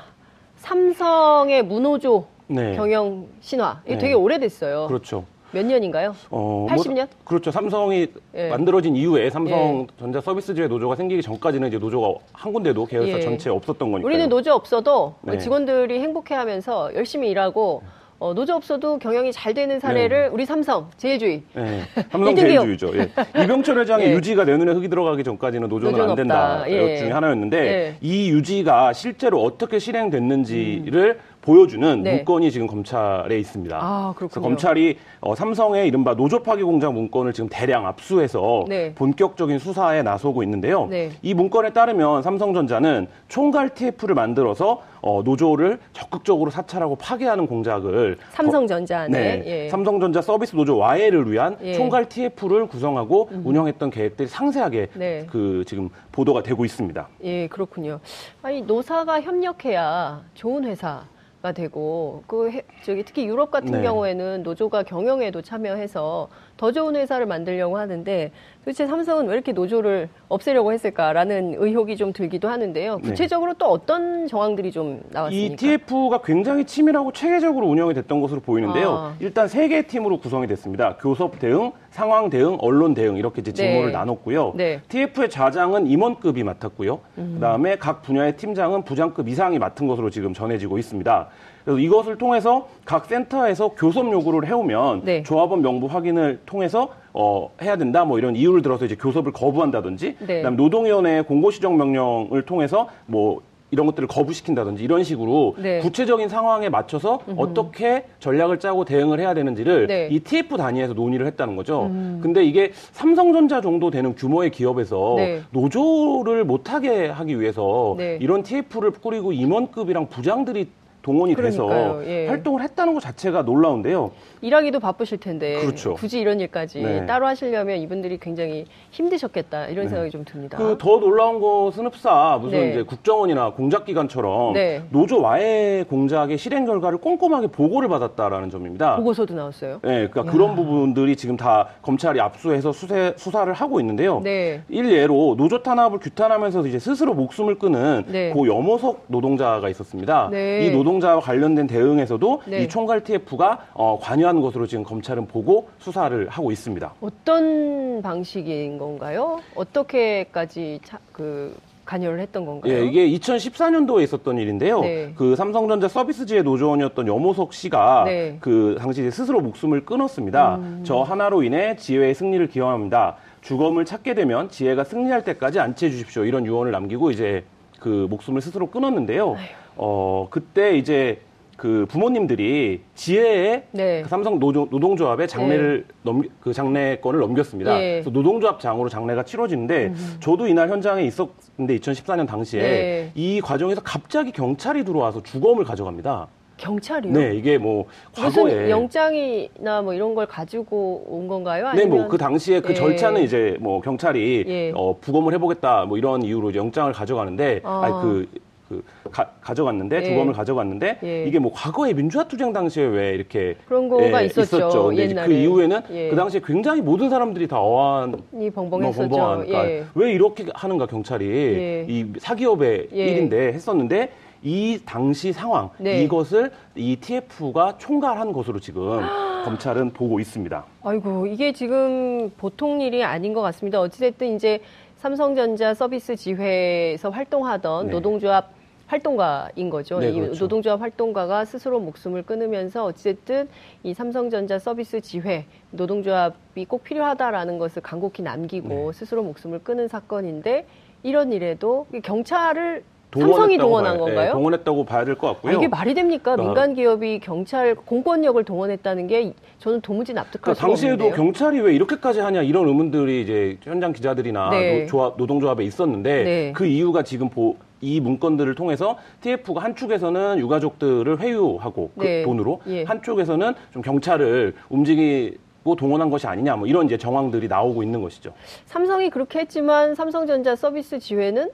삼성의 0.57 1.63
문호조 1.63 2.25
네. 2.48 2.75
경영 2.75 3.28
신화. 3.40 3.81
이거 3.86 3.94
네. 3.94 3.98
되게 4.00 4.13
오래됐어요. 4.13 4.88
그렇죠. 4.88 5.25
몇 5.57 5.65
년인가요? 5.65 6.15
어, 6.30 6.68
80년? 6.69 7.07
그렇죠. 7.25 7.50
삼성이 7.50 8.07
예. 8.36 8.50
만들어진 8.50 8.95
이후에 8.95 9.31
삼성전자 9.31 10.21
서비스주의 10.21 10.68
노조가 10.69 10.95
생기기 10.95 11.24
전까지는 11.24 11.69
이제 11.69 11.80
노조가 11.80 12.13
한 12.31 12.54
군데도 12.54 12.86
계열사 12.86 13.18
예. 13.18 13.21
전체에 13.21 13.51
없었던 13.51 13.92
거니까요. 13.92 14.06
우리는 14.06 14.30
노조 14.30 14.54
없어도 14.54 15.15
네. 15.21 15.39
직원들이 15.39 16.00
행복해하면서 16.00 16.94
열심히 16.94 17.31
일하고 17.31 17.81
어, 18.19 18.33
노조 18.33 18.54
없어도 18.56 18.98
경영이 19.00 19.31
잘 19.31 19.54
되는 19.56 19.80
사례를 19.80 20.30
우리 20.31 20.45
삼성 20.45 20.89
제일주의 20.98 21.42
네. 21.56 21.81
삼성. 22.12 22.36
제일주의죠. 22.36 22.92
예. 22.95 23.09
이병철 23.44 23.80
회장의 23.80 24.09
예. 24.09 24.13
유지가 24.13 24.44
내 24.45 24.56
눈에 24.57 24.74
흙이 24.74 24.89
들어가기 24.89 25.24
전까지는 25.24 25.69
노조는 25.69 25.92
노조는 25.94 26.09
안 26.12 26.15
된다. 26.15 26.63
예. 26.68 26.98
중에 26.98 27.12
하나였는데 27.12 27.57
예. 27.57 27.95
이 28.01 28.30
유지가 28.30 28.94
실제로 28.94 29.42
어떻게 29.44 29.80
실행됐는지를 29.80 31.19
보여주는 31.48 32.04
네. 32.04 32.16
문건이 32.18 32.52
지금 32.52 32.68
검찰에 32.68 33.40
있습니다. 33.40 33.80
아, 33.82 34.14
그래서. 34.18 34.42
검찰이 34.42 34.98
어, 35.22 35.34
삼성의 35.34 35.88
이른바 35.88 36.14
노조 36.14 36.44
파기 36.44 36.62
공장 36.62 36.94
문건을 36.94 37.32
지금 37.32 37.48
대량 37.50 37.88
압수해서 37.88 38.66
네. 38.68 38.94
본격적인 38.94 39.58
수사에 39.58 40.04
나서고 40.04 40.44
있는데요. 40.44 40.88
네. 40.88 41.10
이 41.22 41.34
문건에 41.34 41.72
따르면 41.72 42.22
삼성전자는 42.22 43.08
총괄 43.30 43.70
TF를 43.70 44.14
만들어서 44.14 44.82
어, 45.00 45.22
노조를 45.24 45.80
적극적으로 45.94 46.52
사찰하고 46.52 46.98
파괴하는 46.98 47.48
공작을 47.48 48.18
삼성전자 48.32 49.00
안에 49.02 49.10
네. 49.10 49.44
예. 49.46 49.70
삼성전자 49.70 50.22
서비스 50.22 50.54
노조 50.54 50.76
와해를 50.76 51.32
위한 51.32 51.56
예. 51.62 51.76
총괄 51.76 52.10
TF를 52.10 52.68
구성하고 52.68 53.30
운영했던 53.46 53.90
계획들이 53.92 54.28
상세하게 54.28 54.88
네. 54.96 55.26
그 55.30 55.64
지금 55.66 55.88
보도가 56.12 56.44
되고 56.44 56.66
있습니다. 56.66 57.08
예, 57.24 57.48
그렇군요. 57.48 58.02
아니 58.42 58.62
노사가 58.64 59.22
협력해야 59.22 60.24
좋은 60.34 60.66
회사가 60.66 61.17
되고 61.52 62.24
그 62.28 62.50
해- 62.52 62.64
저기 62.84 63.04
특히 63.04 63.26
유럽 63.28 63.52
같은 63.52 63.72
네. 63.72 63.82
경우에는 63.82 64.44
노조가 64.44 64.84
경영에도 64.84 65.42
참여해서 65.42 66.30
더 66.57 66.71
좋은 66.71 66.95
회사를 66.95 67.25
만들려고 67.25 67.77
하는데 67.77 68.31
도대체 68.62 68.86
삼성은 68.86 69.27
왜 69.27 69.33
이렇게 69.33 69.54
노조를 69.54 70.09
없애려고 70.27 70.74
했을까라는 70.74 71.56
의혹이 71.57 71.95
좀 71.95 72.12
들기도 72.12 72.50
하는데요. 72.50 72.98
네. 72.98 73.01
구체적으로 73.01 73.54
또 73.54 73.68
어떤 73.68 74.27
정황들이 74.27 74.71
좀 74.71 75.01
나왔습니까? 75.09 75.54
이 75.54 75.56
TF가 75.56 76.21
굉장히 76.24 76.65
치밀하고 76.65 77.13
체계적으로 77.13 77.68
운영이 77.68 77.94
됐던 77.94 78.19
것으로 78.19 78.42
보이는데요. 78.42 78.89
아. 78.89 79.15
일단 79.19 79.48
세 79.48 79.68
개의 79.69 79.88
팀으로 79.88 80.19
구성이 80.19 80.48
됐습니다. 80.48 80.98
교섭 80.98 81.39
대응, 81.39 81.71
상황 81.92 82.30
대응, 82.30 82.57
언론 82.59 82.94
대응 82.94 83.16
이렇게 83.16 83.42
이제 83.42 83.54
직무를 83.54 83.87
네. 83.87 83.92
나눴고요. 83.94 84.54
네. 84.56 84.81
TF의 84.90 85.30
좌장은 85.30 85.87
임원급이 85.87 86.44
맡았고요. 86.44 86.99
그다음에 87.16 87.78
각 87.78 88.02
분야의 88.02 88.35
팀장은 88.35 88.83
부장급 88.83 89.30
이상이 89.30 89.59
맡은 89.59 89.87
것으로 89.87 90.09
지금 90.09 90.33
전해지고 90.33 90.78
있습니다. 90.78 91.30
그래서 91.68 91.80
이것을 91.80 92.18
통해서 92.18 92.69
각 92.86 93.07
센터에서 93.07 93.71
교섭 93.76 94.09
요구를 94.09 94.47
해오면 94.47 95.02
네. 95.04 95.24
조합원 95.24 95.62
명부 95.62 95.88
확인을 95.88 96.40
통해서 96.45 96.88
어, 97.12 97.50
해야 97.62 97.76
된다 97.76 98.06
뭐 98.06 98.18
이런 98.18 98.38
이유를 98.38 98.62
들어서 98.62 98.86
이제 98.86 98.95
교섭을 98.95 99.33
거부한다든지 99.33 100.16
네. 100.26 100.38
그다음 100.38 100.56
노동위원회의 100.56 101.24
공고 101.24 101.52
시정 101.52 101.76
명령을 101.76 102.44
통해서 102.44 102.88
뭐 103.06 103.42
이런 103.69 103.86
것들을 103.86 104.07
거부시킨다든지 104.07 104.81
이런 104.81 105.04
식으로 105.04 105.56
네. 105.57 105.80
구체적인 105.80 106.30
상황에 106.30 106.69
맞춰서 106.69 107.19
어떻게 107.36 108.06
전략을 108.19 108.59
짜고 108.59 108.86
대응을 108.86 109.19
해야 109.19 109.33
되는지를 109.33 109.88
네. 109.88 110.07
음. 110.07 110.14
이 110.14 110.19
TF 110.21 110.56
단위에서 110.56 110.94
논의를 110.94 111.28
했다는 111.28 111.57
거죠. 111.57 111.92
근데 112.21 112.45
이게 112.45 112.71
삼성전자 112.94 113.59
정도 113.59 113.92
되는 113.92 114.16
규모의 114.16 114.52
기업에서 114.52 115.16
네. 115.18 115.42
노조를 115.52 116.45
못하게 116.45 117.07
하기 117.07 117.42
위해서 117.42 117.95
네. 117.97 118.18
이런 118.21 118.44
TF를 118.44 118.92
꾸리고 118.92 119.33
임원급이랑 119.33 120.07
부장들이 120.07 120.69
동원이 121.07 121.35
그러니까요. 121.35 121.99
돼서 122.02 122.06
예. 122.06 122.28
활동을 122.28 122.61
했다는 122.64 122.94
것 122.94 122.99
자체가 122.99 123.44
놀라운데요. 123.44 124.11
일하기도 124.42 124.81
바쁘실 124.81 125.19
텐데 125.19 125.61
그렇죠. 125.61 125.94
굳이 125.94 126.19
이런 126.19 126.42
일까지 126.42 126.81
네. 126.81 127.06
따로 127.06 127.26
하시려면 127.28 127.78
이분들이 127.78 128.18
굉장히 128.19 128.66
힘드셨겠다 128.92 129.68
이런 129.68 129.87
생각이 129.87 130.11
좀 130.11 130.26
듭니다. 130.26 130.57
그 130.57 130.78
더 130.78 130.99
놀라운 130.99 131.40
것은 131.40 131.85
흡사 131.85 132.37
무슨 132.42 132.59
네. 132.59 132.69
이제 132.71 132.83
국정원이나 132.83 133.52
공작기관처럼 133.52 134.54
네. 134.54 134.83
노조 134.90 135.21
와해 135.21 135.85
공작의 135.90 136.37
실행 136.37 136.66
결과를 136.66 136.97
꼼꼼하게 136.99 137.47
보고를 137.47 137.87
받았다라는 137.87 138.49
점입니다. 138.49 138.97
보고서도 138.97 139.33
나왔어요. 139.33 139.80
네, 139.83 140.07
그러니까 140.09 140.23
그런 140.23 140.56
부분들이 140.56 141.16
지금 141.16 141.37
다 141.37 141.69
검찰이 141.81 142.19
압수해서 142.19 142.71
수세, 142.73 143.14
수사를 143.16 143.52
하고 143.54 143.80
있는데요. 143.80 144.19
네. 144.23 144.61
일례로 144.69 145.35
노조 145.37 145.64
탄압을 145.64 145.99
규탄하면서 145.99 146.68
이제 146.68 146.80
스스로 146.80 147.14
목숨을 147.14 147.56
끊은 147.57 148.04
네. 148.07 148.30
고 148.31 148.45
염호석 148.47 149.06
노동자가 149.07 149.69
있었습니다. 149.69 150.28
네. 150.31 150.66
이 150.68 150.71
노동 150.71 150.96
노동자와 150.97 151.19
관련된 151.21 151.68
대응에서도 151.68 152.42
네. 152.47 152.63
이 152.63 152.68
총괄 152.69 153.04
TF가 153.04 153.68
어, 153.73 153.99
관여한 154.01 154.42
것으로 154.42 154.68
지금 154.68 154.83
검찰은 154.83 155.27
보고 155.27 155.69
수사를 155.80 156.27
하고 156.30 156.51
있습니다. 156.51 156.94
어떤 157.01 158.01
방식인 158.01 158.77
건가요? 158.77 159.39
어떻게까지 159.56 160.80
차- 160.83 160.99
그 161.11 161.56
관여를 161.85 162.19
했던 162.19 162.45
건가요? 162.45 162.73
예, 162.73 162.85
이게 162.85 163.07
2014년도에 163.18 164.04
있었던 164.04 164.37
일인데요. 164.37 164.81
네. 164.81 165.13
그 165.16 165.35
삼성전자 165.35 165.87
서비스지회 165.87 166.42
노조원이었던 166.42 167.07
염호석 167.07 167.54
씨가 167.54 168.04
네. 168.06 168.30
음. 168.31 168.37
그 168.42 168.75
당시 168.80 169.09
스스로 169.09 169.39
목숨을 169.39 169.85
끊었습니다. 169.85 170.59
저 170.83 171.01
하나로 171.01 171.44
인해 171.44 171.75
지혜의 171.77 172.13
승리를 172.13 172.45
기원합니다. 172.47 173.16
주검을 173.42 173.85
찾게 173.85 174.16
되면 174.16 174.49
지혜가 174.49 174.83
승리할 174.83 175.23
때까지 175.23 175.59
안치해 175.59 175.89
주십시오. 175.92 176.25
이런 176.25 176.45
유언을 176.45 176.71
남기고 176.71 177.11
이제 177.11 177.45
그 177.80 178.07
목숨을 178.09 178.42
스스로 178.42 178.68
끊었는데요. 178.69 179.37
어, 179.78 180.28
그때 180.30 180.78
이제 180.78 181.19
그 181.56 181.88
부모님들이 181.90 182.81
지혜의 182.94 183.64
네. 183.72 184.02
그 184.04 184.10
삼성 184.10 184.38
노조, 184.40 184.68
노동조합에 184.69 185.26
장례를 185.26 185.86
넘, 186.04 186.22
그 186.40 186.54
장례권을 186.54 187.19
넘겼습니다. 187.19 187.81
예. 187.81 187.92
그래서 187.94 188.12
노동조합 188.12 188.60
장으로 188.60 188.90
장례가 188.90 189.24
치러지는데 189.24 189.94
저도 190.19 190.48
이날 190.48 190.69
현장에 190.69 191.02
있었는데 191.04 191.80
2014년 191.80 192.28
당시에 192.28 192.62
네. 192.62 193.12
이 193.16 193.42
과정에서 193.42 193.81
갑자기 193.84 194.31
경찰이 194.31 194.86
들어와서 194.86 195.24
주검을 195.24 195.64
가져갑니다. 195.66 196.28
경찰이요? 196.57 197.14
네, 197.14 197.36
이게 197.36 197.57
뭐 197.57 197.86
과거에 198.16 198.69
영장이나 198.69 199.81
뭐 199.84 199.94
이런 199.94 200.16
걸 200.16 200.26
가지고 200.26 201.06
온 201.07 201.28
건가요? 201.28 201.66
네, 201.66 201.81
아니면 201.81 202.00
뭐그 202.00 202.18
당시에 202.18 202.60
그 202.62 202.72
예. 202.72 202.74
절차는 202.74 203.22
이제 203.22 203.57
뭐 203.60 203.80
경찰이 203.81 204.44
예. 204.48 204.72
어, 204.76 204.98
부검을 205.00 205.34
해보겠다 205.36 205.86
뭐 205.86 205.98
이런 205.98 206.24
이유로 206.24 206.56
영장을 206.56 206.92
가져가는데 206.92 207.62
아. 207.64 207.81
아니 207.84 207.94
그, 208.02 208.28
그 208.68 208.83
가, 209.12 209.30
가져갔는데 209.42 209.97
예. 209.97 210.04
주검을 210.04 210.33
가져갔는데 210.33 211.00
예. 211.04 211.26
이게 211.26 211.40
뭐 211.40 211.52
과거에 211.54 211.94
민주화 211.94 212.28
투쟁 212.28 212.52
당시에 212.52 212.83
왜 212.86 213.14
이렇게 213.14 213.56
그런 213.66 213.88
거가 213.88 214.21
예, 214.21 214.26
있었죠, 214.26 214.88
근데 214.90 215.06
이제 215.06 215.14
그 215.14 215.21
옛날에. 215.21 215.42
이후에는 215.42 215.81
예. 215.92 216.09
그 216.09 216.16
당시에 216.16 216.42
굉장히 216.44 216.81
모든 216.81 217.09
사람들이 217.09 217.47
다 217.47 217.59
어안 217.62 218.21
이 218.40 218.50
벙벙했었죠. 218.50 219.07
뭐 219.07 219.18
번번하니까 219.18 219.69
예. 219.69 219.86
왜 219.95 220.12
이렇게 220.12 220.45
하는가 220.54 220.86
경찰이 220.86 221.26
예. 221.26 221.86
이 221.88 222.06
사기업의 222.19 222.90
예. 222.94 223.06
일인데 223.07 223.54
했었는데 223.54 224.12
이 224.44 224.80
당시 224.86 225.33
상황 225.33 225.69
네. 225.78 226.04
이것을 226.04 226.52
이 226.76 226.97
TF가 226.97 227.78
총괄한 227.78 228.33
것으로 228.33 228.59
지금 228.59 229.02
검찰은 229.45 229.92
보고 229.92 230.19
있습니다. 230.19 230.64
아이고 230.83 231.26
이게 231.26 231.54
지금 231.54 232.30
보통 232.38 232.81
일이 232.81 233.04
아닌 233.04 233.33
것 233.33 233.42
같습니다. 233.42 233.80
어찌됐든 233.80 234.36
이제 234.36 234.59
삼성전자 234.97 235.74
서비스 235.74 236.16
지회에서 236.16 237.09
활동하던 237.09 237.88
네. 237.88 237.92
노동조합 237.92 238.56
활동가인 238.88 239.70
거죠. 239.70 240.00
네, 240.00 240.10
이 240.10 240.20
그렇죠. 240.20 240.46
노동조합 240.46 240.82
활동가가 240.82 241.46
스스로 241.46 241.80
목숨을 241.80 242.24
끊으면서 242.24 242.86
어찌됐든 242.86 243.48
이 243.84 243.94
삼성전자 243.94 244.58
서비스 244.60 245.02
지회 245.02 245.46
노동조합이 245.72 246.66
꼭 246.66 246.84
필요하다라는 246.84 247.60
것을 247.60 247.82
간곡히 247.82 248.24
남기고 248.24 248.68
네. 248.70 248.92
스스로 248.94 249.24
목숨을 249.24 249.60
끊은 249.60 249.88
사건인데 249.90 250.66
이런 251.04 251.32
일에도 251.34 251.86
경찰을 252.02 252.84
삼성이 253.14 253.58
동원한 253.58 253.94
봐야- 253.98 254.06
건가요? 254.06 254.28
예, 254.28 254.32
동원했다고 254.34 254.84
봐야 254.86 255.06
될것 255.06 255.30
아, 255.30 255.34
같고요. 255.34 255.54
이게 255.58 255.68
말이 255.68 255.94
됩니까? 255.94 256.34
아. 256.34 256.36
민간 256.38 256.74
기업이 256.74 257.20
경찰 257.20 257.74
공권력을 257.74 258.42
동원했다는 258.44 259.08
게 259.08 259.34
저는 259.60 259.82
도무지 259.82 260.14
납득할 260.14 260.42
그러니까 260.42 260.56
수가 260.56 260.68
당시에도 260.68 260.94
없는데요. 261.06 261.16
경찰이 261.16 261.60
왜 261.62 261.74
이렇게까지 261.76 262.20
하냐 262.20 262.42
이런 262.42 262.68
의문들이 262.68 263.22
이제 263.22 263.58
현장 263.64 263.94
기자들이나 263.94 264.50
네. 264.52 264.82
노, 264.82 264.88
조합, 264.88 265.18
노동조합에 265.18 265.64
있었는데 265.64 266.24
네. 266.24 266.52
그 266.54 266.66
이유가 266.66 267.02
지금 267.04 267.30
보, 267.30 267.56
이 267.81 268.00
문건들을 268.00 268.56
통해서 268.56 268.98
TF가 269.22 269.62
한쪽에서는 269.62 270.40
유가족들을 270.40 271.19
회유하고 271.19 271.92
그 271.98 272.04
네. 272.04 272.24
돈으로 272.24 272.62
예. 272.68 272.84
한쪽에서는 272.84 273.54
좀 273.74 273.81
경찰을 273.81 274.54
움직이고 274.69 275.76
동원한 275.78 276.10
것이 276.10 276.28
아니냐 276.28 276.56
뭐 276.56 276.68
이런 276.68 276.86
이제 276.86 276.98
정황들이 276.98 277.48
나오고 277.48 277.84
있는 277.84 278.02
것이죠. 278.02 278.34
삼성이 278.66 279.10
그렇게 279.10 279.40
했지만 279.40 279.96
삼성전자 279.96 280.56
서비스 280.56 281.00
지회는 281.00 281.50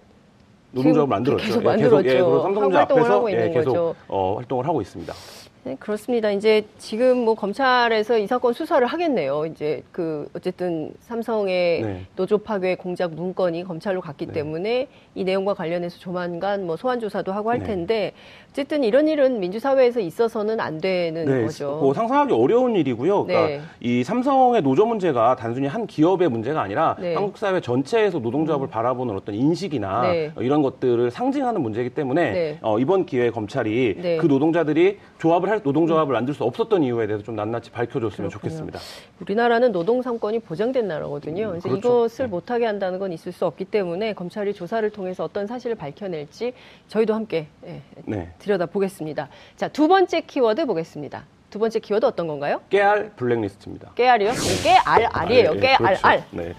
노동조합을 0.72 1.08
만들었죠. 1.10 1.46
계속 1.46 1.62
예, 1.62 1.65
만들었죠. 1.65 2.03
계속, 2.03 2.38
예, 2.38 2.42
삼성전자 2.42 2.82
앞에서 2.82 3.32
예, 3.32 3.50
계속. 3.51 3.96
어, 4.08 4.36
활동을 4.38 4.68
하고 4.68 4.82
있습니다. 4.82 5.13
네, 5.65 5.77
그렇습니다. 5.79 6.29
이제 6.29 6.65
지금 6.77 7.24
뭐 7.24 7.36
검찰에서 7.36 8.17
이 8.17 8.27
사건 8.27 8.51
수사를 8.51 8.86
하겠네요. 8.86 9.46
이제 9.46 9.82
그 9.93 10.27
어쨌든 10.36 10.91
삼성의 11.00 11.82
네. 11.82 12.05
노조 12.17 12.38
파괴 12.38 12.75
공작 12.75 13.13
문건이 13.13 13.63
검찰로 13.63 14.01
갔기 14.01 14.25
네. 14.25 14.34
때문에 14.34 14.88
이 15.15 15.24
내용과 15.24 15.53
관련해서 15.53 16.00
조만간 16.00 16.65
뭐 16.65 16.75
소환 16.75 17.00
조사도 17.00 17.32
하고 17.32 17.50
할 17.50 17.60
네. 17.60 17.65
텐데 17.65 18.12
어쨌든 18.50 18.84
이런 18.84 19.08
일은 19.08 19.39
민주사회에서 19.39 20.01
있어서는 20.01 20.60
안 20.60 20.82
되는 20.82 21.24
네, 21.24 21.43
거죠. 21.43 21.79
뭐 21.82 21.93
상상하기 21.93 22.34
어려운 22.34 22.75
일이고요. 22.75 23.24
그러니까 23.24 23.48
네. 23.48 23.62
이 23.79 24.03
삼성의 24.03 24.63
노조 24.63 24.86
문제가 24.86 25.38
단순히 25.38 25.67
한 25.67 25.88
기업의 25.88 26.27
문제가 26.27 26.62
아니라 26.62 26.98
네. 27.00 27.13
음. 27.13 27.17
한국 27.17 27.38
사회 27.38 27.62
전체에서 27.62 28.20
노동조합을 28.20 28.67
바라보는 28.67 29.15
어떤 29.15 29.34
인식이나 29.34 30.03
이런 30.39 30.62
것들을 30.62 31.10
상징하는 31.10 31.62
문제이기 31.62 31.91
때문에 31.91 32.32
네. 32.32 32.58
어, 32.62 32.79
이번 32.79 33.05
기회에 33.05 33.29
검찰이 33.29 33.96
네. 34.01 34.17
그 34.17 34.25
노동자들이 34.25 35.00
조합을 35.20 35.52
할 35.53 35.62
노동조합을 35.63 36.13
만들 36.13 36.33
수 36.33 36.43
없었던 36.43 36.83
이유에 36.83 37.07
대해서 37.07 37.24
좀 37.24 37.36
낱낱이 37.36 37.72
밝혀줬으면 37.72 38.29
그렇군요. 38.29 38.29
좋겠습니다. 38.29 38.79
우리나라는 39.22 39.72
노동 39.72 40.01
삼권이 40.01 40.39
보장된 40.39 40.88
나라거든요. 40.88 41.50
그래서 41.50 41.69
그렇죠. 41.69 41.88
이것을 41.88 42.25
네. 42.25 42.29
못하게 42.29 42.65
한다는 42.65 43.00
건 43.00 43.13
있을 43.13 43.31
수 43.31 43.45
없기 43.45 43.65
때문에 43.65 44.13
검찰이 44.13 44.53
조사를 44.53 44.89
통해서 44.89 45.24
어떤 45.24 45.48
사실을 45.48 45.75
밝혀낼지 45.75 46.53
저희도 46.88 47.13
함께 47.13 47.48
예, 47.65 47.81
네. 48.05 48.33
들여다 48.39 48.65
보겠습니다. 48.65 49.29
자, 49.55 49.67
두 49.67 49.88
번째 49.88 50.22
키워드 50.22 50.65
보겠습니다. 50.65 51.25
두 51.53 51.60
번째 51.60 51.77
키워드 51.77 52.03
어떤 52.07 52.25
건가요? 52.25 52.62
깨알 52.72 53.12
블랙리스트입니다. 53.15 53.91
깨알이요? 53.93 54.31
깨알 54.63 55.07
알이에요. 55.13 55.50
아, 55.51 55.55
예, 55.55 55.60
깨알 55.60 55.77
그렇죠. 55.77 56.00
알. 56.07 56.24
네. 56.31 56.53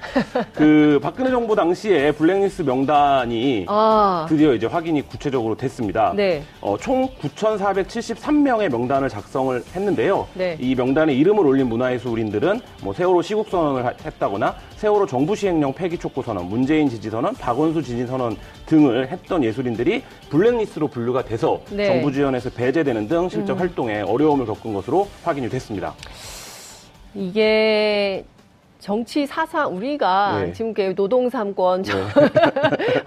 그 0.55 1.01
박근혜 1.03 1.31
정부 1.33 1.57
당시에 1.57 2.13
블랙리스트 2.13 2.63
명단이 2.63 3.67
아, 3.69 4.25
드디어 4.29 4.55
이제 4.55 4.69
확인이 4.69 5.03
구체적으로 5.03 5.57
됐습니다. 5.57 6.13
네. 6.15 6.45
어, 6.61 6.77
총 6.79 7.09
9,473명의 7.21 8.69
명단을 8.71 9.09
작성을 9.09 9.61
했는데요. 9.75 10.29
네. 10.35 10.57
이 10.61 10.77
명단에 10.77 11.13
이름을 11.13 11.45
올린 11.45 11.69
문화예술인들은 11.71 12.61
뭐 12.85 12.93
세월호 12.95 13.21
시국 13.23 13.49
선언을 13.49 13.85
하- 13.85 13.95
했다거나 14.05 14.55
세월호 14.77 15.07
정부 15.07 15.35
시행령 15.35 15.73
폐기 15.73 15.99
촉구 15.99 16.23
선언, 16.23 16.49
문재인 16.49 16.89
지지 16.89 17.11
선언, 17.11 17.35
박원수 17.35 17.83
지지 17.83 18.07
선언 18.07 18.37
등을 18.67 19.09
했던 19.09 19.45
예술인들이 19.45 20.03
블랙리스트로 20.31 20.89
분류가 20.89 21.25
돼서 21.25 21.61
네. 21.71 21.87
음. 21.89 21.93
정부 21.93 22.13
지원에서 22.13 22.51
배제되는 22.51 23.09
등 23.09 23.29
실제 23.29 23.53
활동에 23.53 24.03
어려움을 24.03 24.47
겪은 24.47 24.73
것으로 24.73 25.09
확인이 25.23 25.49
됐습니다. 25.49 25.95
이게 27.15 28.25
정치 28.79 29.27
사상 29.27 29.75
우리가 29.75 30.43
네. 30.45 30.53
지금 30.53 30.75
그 30.75 30.95
노동 30.95 31.31
삼권 31.31 31.85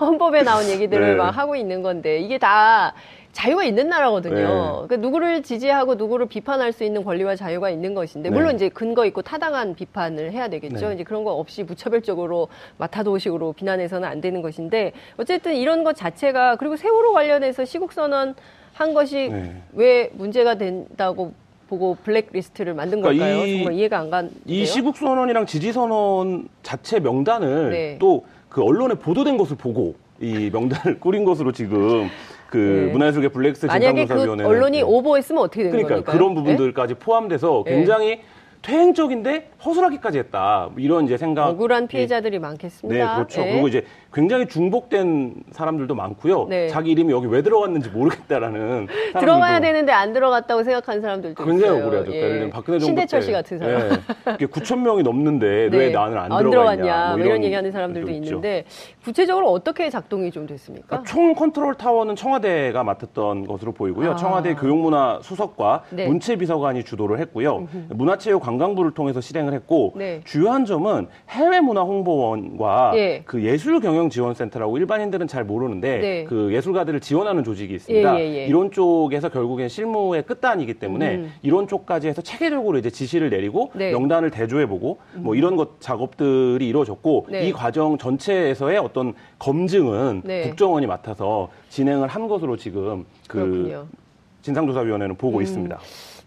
헌법에 0.02 0.42
나온 0.42 0.68
얘기들을 0.70 1.10
네. 1.10 1.16
막 1.16 1.38
하고 1.38 1.56
있는 1.56 1.84
건데 1.84 2.20
이게 2.20 2.38
다 2.38 2.94
자유가 3.38 3.64
있는 3.66 3.88
나라거든요. 3.88 4.36
네. 4.36 4.44
그러니까 4.88 4.96
누구를 4.98 5.44
지지하고 5.44 5.94
누구를 5.94 6.26
비판할 6.26 6.72
수 6.74 6.84
있는 6.84 7.04
권리와 7.04 7.36
자유가 7.36 7.70
있는 7.70 7.94
것인데 7.94 8.32
물론 8.32 8.50
네. 8.50 8.56
이제 8.56 8.70
근거 8.70 9.06
있고 9.06 9.22
타당한 9.22 9.76
비판을 9.76 10.32
해야 10.32 10.48
되겠죠. 10.48 10.88
네. 10.88 10.96
이제 10.96 11.04
그런 11.04 11.24
거 11.24 11.34
없이 11.34 11.62
무차별적으로 11.62 12.48
마타도식으로 12.80 13.54
비난해서는 13.54 14.10
안 14.10 14.22
되는 14.22 14.42
것인데 14.42 14.94
어쨌든 15.18 15.54
이런 15.56 15.84
것 15.84 15.96
자체가 15.96 16.56
그리고 16.56 16.78
세월호 16.78 17.14
관련해서 17.14 17.64
시국 17.64 17.94
선언 17.94 18.34
한 18.74 18.96
것이 18.96 19.30
네. 19.30 19.62
왜 19.74 20.10
문제가 20.14 20.56
된다고 20.56 21.34
보고 21.70 21.96
블랙리스트를 22.04 22.74
만든 22.74 23.02
그러니까 23.02 23.24
걸까요? 23.24 23.46
이- 23.46 23.58
정말 23.58 23.74
이해가 23.76 24.00
안 24.00 24.10
가는데요. 24.10 24.42
이 24.48 24.66
시국 24.66 24.98
선언이랑 24.98 25.46
지지 25.46 25.72
선언 25.74 26.48
자체 26.64 27.00
명단을 27.00 27.70
네. 27.70 27.98
또그 28.00 28.64
언론에 28.64 28.96
보도된 28.96 29.38
것을 29.38 29.58
보고 29.58 29.94
이 30.20 30.50
명단을 30.52 30.98
꾸린 31.00 31.24
것으로 31.24 31.52
지금 31.52 32.10
그 32.50 32.86
네. 32.86 32.92
문화예술계 32.92 33.30
블랙리스트 33.30 33.66
만약에 33.66 34.06
그 34.06 34.32
언론이 34.46 34.78
네. 34.78 34.84
오버했으면 34.84 35.44
어떻게 35.44 35.64
되는 35.64 35.72
그러니까 35.72 35.96
겁니까? 35.96 36.12
그런 36.12 36.34
부분들까지 36.36 36.96
포함돼서 36.96 37.64
네. 37.66 37.76
굉장히 37.76 38.22
퇴행적인데 38.62 39.52
허술하기까지 39.64 40.18
했다. 40.20 40.70
뭐 40.72 40.80
이런 40.80 41.06
이제 41.06 41.18
생각. 41.18 41.48
억울한 41.48 41.88
피해자들이 41.88 42.40
많겠습니다. 42.40 43.06
네, 43.10 43.16
그렇죠. 43.16 43.42
예. 43.42 43.52
그리고 43.52 43.68
이제 43.68 43.86
굉장히 44.14 44.48
중복된 44.48 45.36
사람들도 45.52 45.94
많고요. 45.94 46.48
네. 46.50 46.68
자기 46.68 46.92
이름이 46.92 47.12
여기 47.12 47.28
왜 47.28 47.42
들어갔는지 47.42 47.90
모르겠다라는 47.90 48.88
들어가야 49.20 49.60
되는데 49.60 49.92
안 49.92 50.14
들어갔다고 50.14 50.64
생각하는 50.64 51.02
사람들도 51.02 51.44
굉장히 51.44 51.74
있어요. 51.74 51.86
억울해하죠. 51.86 52.12
예. 52.14 52.18
예를 52.18 52.30
들면 52.30 52.50
박근혜 52.52 52.80
정부 52.80 52.86
신대철 52.88 53.20
때씨 53.20 53.32
같은 53.32 53.58
사람. 53.60 53.90
네. 53.90 53.96
이게 54.36 54.46
9천 54.46 54.80
명이 54.80 55.04
넘는데 55.04 55.70
네. 55.72 55.78
왜 55.78 55.90
나는 55.90 56.18
안, 56.18 56.30
들어갔냐, 56.30 56.50
들어갔냐 56.50 57.16
뭐 57.18 57.26
이런 57.26 57.44
얘기하는 57.44 57.72
사람들도 57.72 58.12
있죠. 58.12 58.26
있는데 58.26 58.66
구체적으로 59.04 59.52
어떻게 59.52 59.90
작동이 59.90 60.32
좀 60.32 60.48
됐습니까? 60.48 60.88
그러니까 60.88 61.12
총 61.12 61.34
컨트롤 61.34 61.76
타워는 61.76 62.16
청와대가 62.16 62.84
맡았던 62.84 63.46
것으로 63.46 63.74
보이고요. 63.74 64.12
아. 64.12 64.16
청와대 64.16 64.56
교육문화 64.56 65.20
수석과 65.22 65.84
네. 65.92 66.08
문체비서관이 66.08 66.84
주도를 66.84 67.20
했고요. 67.20 67.68
문화체육 67.90 68.42
관광부를 68.42 68.92
통해서 68.92 69.22
실행을 69.22 69.54
했고 69.54 69.94
네. 69.96 70.22
주요한 70.24 70.66
점은 70.66 71.08
해외 71.30 71.60
문화 71.60 71.82
홍보원과 71.82 72.92
예. 72.96 73.22
그 73.26 73.44
예술 73.44 73.80
경영 73.80 73.97
지원센터라고 74.10 74.78
일반인들은 74.78 75.28
잘 75.28 75.44
모르는데 75.44 75.98
네. 76.00 76.24
그 76.26 76.54
예술가들을 76.54 77.00
지원하는 77.00 77.44
조직이 77.44 77.74
있습니다. 77.76 78.20
예, 78.20 78.24
예, 78.24 78.36
예. 78.36 78.46
이론 78.46 78.72
쪽에서 78.72 79.30
결국엔 79.30 79.68
실무의 79.68 80.24
끝단이기 80.24 80.76
때문에 80.76 81.16
음. 81.16 81.32
이론 81.42 81.68
쪽까지 81.68 82.08
해서 82.08 82.22
체계적으로 82.22 82.78
이제 82.78 82.90
지시를 82.90 83.30
내리고 83.30 83.72
네. 83.74 83.92
명단을 83.92 84.30
대조해보고 84.32 85.00
뭐 85.16 85.36
이런 85.36 85.56
것 85.56 85.82
작업들이 85.82 86.68
이루어졌고 86.68 87.28
네. 87.30 87.48
이 87.48 87.52
과정 87.52 87.98
전체에서의 87.98 88.78
어떤 88.78 89.14
검증은 89.40 90.22
네. 90.24 90.44
국정원이 90.44 90.86
맡아서 90.86 91.50
진행을 91.70 92.08
한 92.08 92.28
것으로 92.28 92.56
지금 92.58 93.06
그 93.28 93.40
그렇군요. 93.40 93.88
음. 93.92 94.08
진상조사위원회는 94.42 95.16
보고 95.16 95.42
있습니다. 95.42 95.78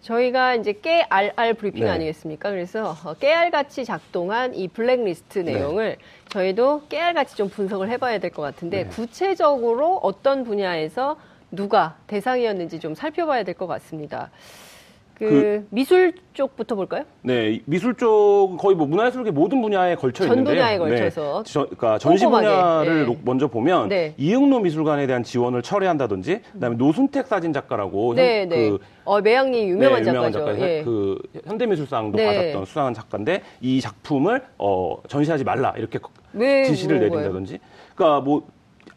저희가 0.03 0.55
이제 0.55 0.73
깨알알 0.73 1.55
브리핑 1.55 1.85
네. 1.85 1.91
아니겠습니까? 1.91 2.51
그래서 2.51 2.95
어, 3.05 3.15
깨알같이 3.15 3.85
작동한 3.85 4.55
이 4.55 4.67
블랙리스트 4.69 5.41
네. 5.41 5.55
내용을 5.55 5.97
저희도 6.31 6.85
깨알같이 6.89 7.37
좀 7.37 7.49
분석을 7.49 7.91
해봐야 7.91 8.19
될 8.19 8.31
것 8.31 8.43
같은데 8.43 8.85
네. 8.85 8.89
구체적으로 8.89 9.97
어떤 10.03 10.45
분야에서 10.45 11.17
누가 11.51 11.97
대상이었는지 12.07 12.79
좀 12.81 12.95
살펴봐야 12.95 13.43
될 13.43 13.55
것 13.55 13.67
같습니다. 13.67 14.31
그, 15.21 15.29
그- 15.29 15.67
미술 15.69 16.15
쪽부터 16.33 16.75
볼까요? 16.75 17.05
네, 17.21 17.61
미술 17.67 17.95
쪽은 17.95 18.57
거의 18.57 18.75
뭐 18.75 18.87
문화예술계 18.87 19.31
모든 19.33 19.61
분야에 19.61 19.95
걸쳐 19.95 20.25
전 20.25 20.39
있는데요. 20.39 20.55
분야에 20.55 20.79
걸쳐서 20.79 21.43
네, 21.45 21.53
저, 21.53 21.61
그러니까 21.65 21.99
전시 21.99 22.25
분야를 22.25 23.01
예. 23.01 23.05
놓- 23.05 23.19
먼저 23.23 23.47
보면 23.47 23.91
네. 23.91 24.15
이응로 24.17 24.61
미술관에 24.61 25.07
대한 25.07 25.23
지원을 25.23 25.61
철회한다든지, 25.61 26.41
그다음에 26.55 26.77
노순택 26.77 27.27
사진 27.27 27.53
작가라고 27.53 28.15
네, 28.15 28.41
현- 28.41 28.49
네. 28.49 28.71
그 28.71 28.79
어, 29.05 29.21
매양리 29.21 29.69
유명한 29.69 30.03
네, 30.03 30.11
작가죠. 30.11 30.39
작가, 30.39 30.59
예. 30.59 30.83
그 30.85 31.19
현대미술상도 31.45 32.17
네. 32.17 32.25
받았던 32.27 32.65
수상한 32.65 32.95
작가인데 32.95 33.43
이 33.61 33.79
작품을 33.83 34.43
어, 34.57 34.97
전시하지 35.07 35.45
말라 35.45 35.75
이렇게 35.77 35.99
왜 36.33 36.65
지시를? 36.65 36.99
내린다든지. 37.01 37.59
그러니까 37.95 38.21
뭐 38.23 38.47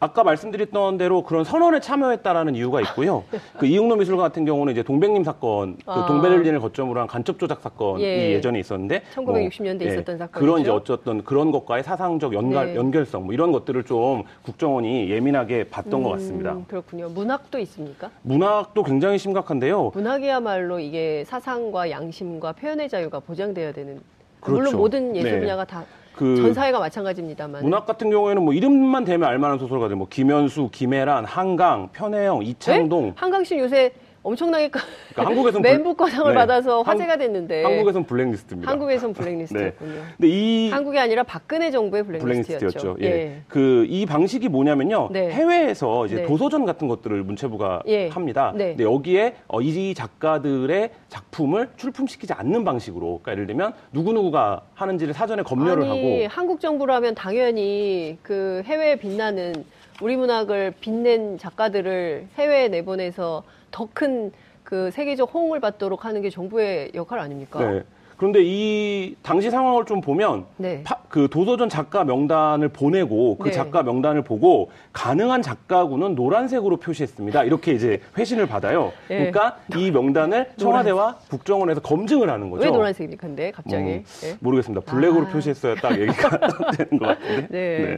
아까 0.00 0.24
말씀드렸던 0.24 0.98
대로 0.98 1.22
그런 1.22 1.44
선언에 1.44 1.80
참여했다라는 1.80 2.54
이유가 2.54 2.80
있고요. 2.80 3.24
그 3.58 3.66
이응로 3.66 3.96
미술관 3.96 4.24
같은 4.24 4.44
경우는 4.44 4.72
이제 4.72 4.82
동백님 4.82 5.24
사건, 5.24 5.76
그 5.76 5.90
아. 5.90 6.06
동베를린을 6.06 6.60
거점으로 6.60 7.00
한 7.00 7.06
간첩 7.06 7.38
조작 7.38 7.60
사건이 7.60 8.02
예. 8.02 8.32
예전에 8.32 8.58
있었는데 8.58 9.02
1960 9.14 9.62
년대에 9.64 9.88
예, 9.88 9.92
있었던 9.92 10.18
사건이죠. 10.18 10.40
그런 10.40 10.60
이제 10.60 10.70
어쨌든 10.70 11.24
그런 11.24 11.50
것과의 11.50 11.82
사상적 11.82 12.34
연관, 12.34 12.66
네. 12.66 12.76
연결성 12.76 13.24
뭐 13.24 13.34
이런 13.34 13.52
것들을 13.52 13.84
좀 13.84 14.24
국정원이 14.42 15.10
예민하게 15.10 15.64
봤던 15.64 16.02
것 16.02 16.10
같습니다. 16.10 16.52
음, 16.52 16.64
그렇군요. 16.66 17.08
문학도 17.08 17.58
있습니까? 17.60 18.10
문학도 18.22 18.82
굉장히 18.82 19.18
심각한데요. 19.18 19.92
문학이야말로 19.94 20.78
이게 20.78 21.24
사상과 21.26 21.90
양심과 21.90 22.52
표현의 22.52 22.88
자유가 22.88 23.20
보장돼야 23.20 23.72
되는 23.72 24.00
그렇죠. 24.40 24.62
물론 24.62 24.76
모든 24.76 25.16
예술 25.16 25.32
네. 25.32 25.40
분야가 25.40 25.64
다 25.64 25.84
그 26.16 26.36
전 26.36 26.54
사회가 26.54 26.78
마찬가지입니다만 26.78 27.62
문학 27.64 27.86
같은 27.86 28.10
경우에는 28.10 28.42
뭐 28.42 28.54
이름만 28.54 29.04
대면 29.04 29.28
알만한 29.28 29.58
소설가들 29.58 29.96
뭐 29.96 30.06
김현수, 30.08 30.68
김혜란, 30.72 31.24
한강, 31.24 31.88
편혜영, 31.92 32.42
이창동. 32.44 33.12
한강 33.16 33.42
씨 33.44 33.58
요새 33.58 33.92
엄청나게 34.24 34.70
그러니까 34.70 34.90
한국에서는 35.16 35.62
멘붕거상을 35.70 36.32
네. 36.32 36.34
받아서 36.34 36.78
한- 36.82 36.94
화제가 36.94 37.18
됐는데 37.18 37.62
한국에선 37.62 38.04
블랙리스트입니다. 38.04 38.70
한국에선 38.72 39.12
블랙리스트였군요. 39.14 40.00
근데 40.16 40.28
이 40.28 40.70
한국이 40.70 40.98
아니라 40.98 41.22
박근혜 41.22 41.70
정부의 41.70 42.02
블랙리스트였죠. 42.04 42.58
블랙리스트였죠. 42.58 42.96
예. 43.02 43.42
그이 43.48 44.06
방식이 44.06 44.48
뭐냐면요. 44.48 45.10
네. 45.12 45.30
해외에서 45.30 46.06
이제 46.06 46.16
네. 46.16 46.26
도서전 46.26 46.64
같은 46.64 46.88
것들을 46.88 47.22
문체부가 47.22 47.82
예. 47.86 48.08
합니다. 48.08 48.52
네. 48.56 48.68
근데 48.68 48.84
여기에 48.84 49.34
어, 49.46 49.60
이 49.60 49.92
작가들의 49.94 50.90
작품을 51.08 51.68
출품시키지 51.76 52.32
않는 52.32 52.64
방식으로, 52.64 53.20
그러니까 53.22 53.32
예를 53.32 53.46
들면 53.46 53.72
누구 53.92 54.12
누구가 54.12 54.62
하는지를 54.74 55.12
사전에 55.12 55.42
검열을 55.42 55.82
아니, 55.84 56.22
하고 56.24 56.28
한국 56.34 56.60
정부라면 56.60 57.14
당연히 57.14 58.16
그 58.22 58.62
해외에 58.64 58.96
빛나는 58.96 59.64
우리 60.00 60.16
문학을 60.16 60.74
빛낸 60.80 61.36
작가들을 61.38 62.28
해외에 62.38 62.68
내보내서 62.68 63.42
더 63.74 63.88
큰 63.92 64.30
그 64.64 64.90
세계적 64.90 65.32
호응을 65.32 65.60
받도록 65.60 66.04
하는 66.04 66.22
게 66.22 66.30
정부의 66.30 66.92
역할 66.94 67.18
아닙니까? 67.20 67.70
네. 67.70 67.84
그런데 68.16 68.40
이 68.42 69.16
당시 69.22 69.50
상황을 69.50 69.84
좀 69.86 70.00
보면 70.00 70.44
네. 70.56 70.82
파- 70.84 70.98
그 71.08 71.28
도서전 71.30 71.68
작가 71.68 72.02
명단을 72.04 72.68
보내고 72.68 73.38
그 73.38 73.48
네. 73.48 73.52
작가 73.54 73.82
명단을 73.82 74.22
보고 74.22 74.70
가능한 74.92 75.42
작가군은 75.42 76.14
노란색으로 76.14 76.78
표시했습니다. 76.78 77.44
이렇게 77.44 77.72
이제 77.72 78.00
회신을 78.18 78.46
받아요. 78.46 78.92
예. 79.10 79.16
그러니까 79.30 79.58
이 79.76 79.90
명단을 79.90 80.50
청와대와 80.56 81.18
국정원에서 81.30 81.80
검증을 81.82 82.28
하는 82.30 82.50
거죠. 82.50 82.64
왜 82.64 82.70
노란색입니까? 82.70 83.26
근데 83.26 83.50
갑자기. 83.50 83.82
음, 83.84 84.04
예. 84.24 84.36
모르겠습니다. 84.40 84.84
블랙으로 84.90 85.26
아. 85.26 85.28
표시했어야 85.30 85.74
딱 85.76 85.98
얘기가 86.00 86.28
되는 86.76 86.98
것 86.98 87.06
같은데. 87.06 87.46
네. 87.50 87.78
네. 87.78 87.96